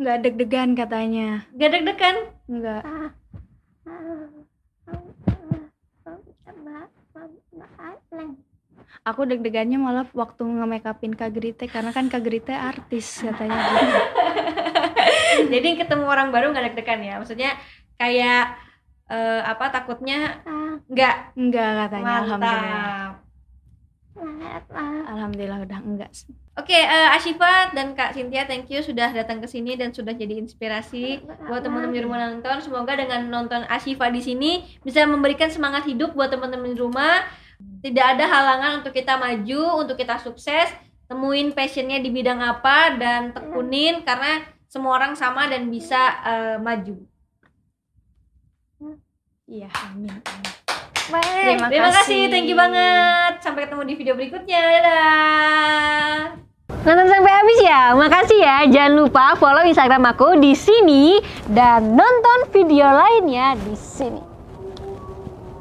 Nggak 0.00 0.18
deg-degan 0.24 0.72
katanya. 0.72 1.44
Gak 1.52 1.70
deg-degan? 1.76 2.16
Nggak. 2.48 2.82
Aku 9.04 9.28
deg-degannya 9.28 9.76
malah 9.76 10.08
waktu 10.16 10.40
nge-makeupin 10.40 11.12
Kak 11.12 11.36
Grite 11.36 11.68
karena 11.68 11.92
kan 11.92 12.08
Kak 12.08 12.24
Grite 12.24 12.56
artis 12.56 13.20
katanya 13.20 13.60
gitu. 13.60 13.86
jadi 15.52 15.68
ketemu 15.84 16.04
orang 16.08 16.32
baru 16.32 16.56
nggak 16.56 16.72
deg-degan 16.72 17.04
ya? 17.04 17.14
Maksudnya 17.20 17.60
kayak 18.00 18.56
eh, 19.04 19.40
apa 19.44 19.68
takutnya 19.68 20.40
nggak? 20.88 21.36
Enggak 21.36 21.70
katanya. 21.76 22.04
Mantap. 22.08 22.24
Alhamdulillah 22.24 23.09
udah 25.62 25.78
enggak. 25.80 26.10
Oke, 26.58 26.74
eh, 26.74 27.08
Ashifa 27.14 27.70
dan 27.72 27.94
Kak 27.94 28.12
Cynthia, 28.12 28.44
thank 28.44 28.66
you 28.68 28.82
sudah 28.82 29.14
datang 29.14 29.38
ke 29.38 29.46
sini 29.46 29.78
dan 29.78 29.94
sudah 29.94 30.12
jadi 30.12 30.36
inspirasi 30.42 31.22
buat 31.46 31.62
teman-teman 31.62 31.94
di 31.94 32.02
rumah 32.02 32.18
nonton. 32.26 32.58
Semoga 32.60 32.98
dengan 32.98 33.30
nonton 33.30 33.62
Ashifa 33.70 34.10
di 34.10 34.20
sini 34.20 34.66
bisa 34.82 35.06
memberikan 35.06 35.48
semangat 35.48 35.86
hidup 35.86 36.12
buat 36.18 36.28
teman-teman 36.28 36.74
di 36.74 36.78
rumah. 36.78 37.22
Tidak 37.80 38.06
ada 38.16 38.24
halangan 38.26 38.82
untuk 38.82 38.92
kita 38.92 39.14
maju, 39.16 39.86
untuk 39.86 39.94
kita 39.94 40.18
sukses. 40.18 40.68
Temuin 41.06 41.54
passionnya 41.54 41.98
di 41.98 42.10
bidang 42.10 42.38
apa 42.38 42.94
dan 42.98 43.34
tekunin 43.34 44.02
karena 44.06 44.46
semua 44.70 44.98
orang 44.98 45.14
sama 45.18 45.46
dan 45.46 45.70
bisa 45.70 45.98
eh, 46.26 46.56
maju. 46.58 46.98
Iya, 49.50 49.66
amin. 49.90 50.14
amin. 50.22 50.69
Terima 51.18 51.66
terima 51.66 51.90
kasih, 51.90 51.98
kasih. 51.98 52.22
thank 52.30 52.46
you 52.46 52.54
banget. 52.54 53.42
Sampai 53.42 53.66
ketemu 53.66 53.82
di 53.82 53.94
video 53.98 54.14
berikutnya. 54.14 54.60
Dadah. 54.62 56.14
Nonton 56.80 57.06
sampai 57.10 57.32
habis 57.34 57.58
ya. 57.66 57.82
Makasih 57.98 58.38
ya. 58.38 58.56
Jangan 58.70 58.92
lupa 58.94 59.34
follow 59.34 59.66
Instagram 59.66 60.06
aku 60.06 60.38
di 60.38 60.54
sini 60.54 61.18
dan 61.50 61.98
nonton 61.98 62.46
video 62.54 62.86
lainnya 62.86 63.58
di 63.58 63.74
sini. 63.74 64.29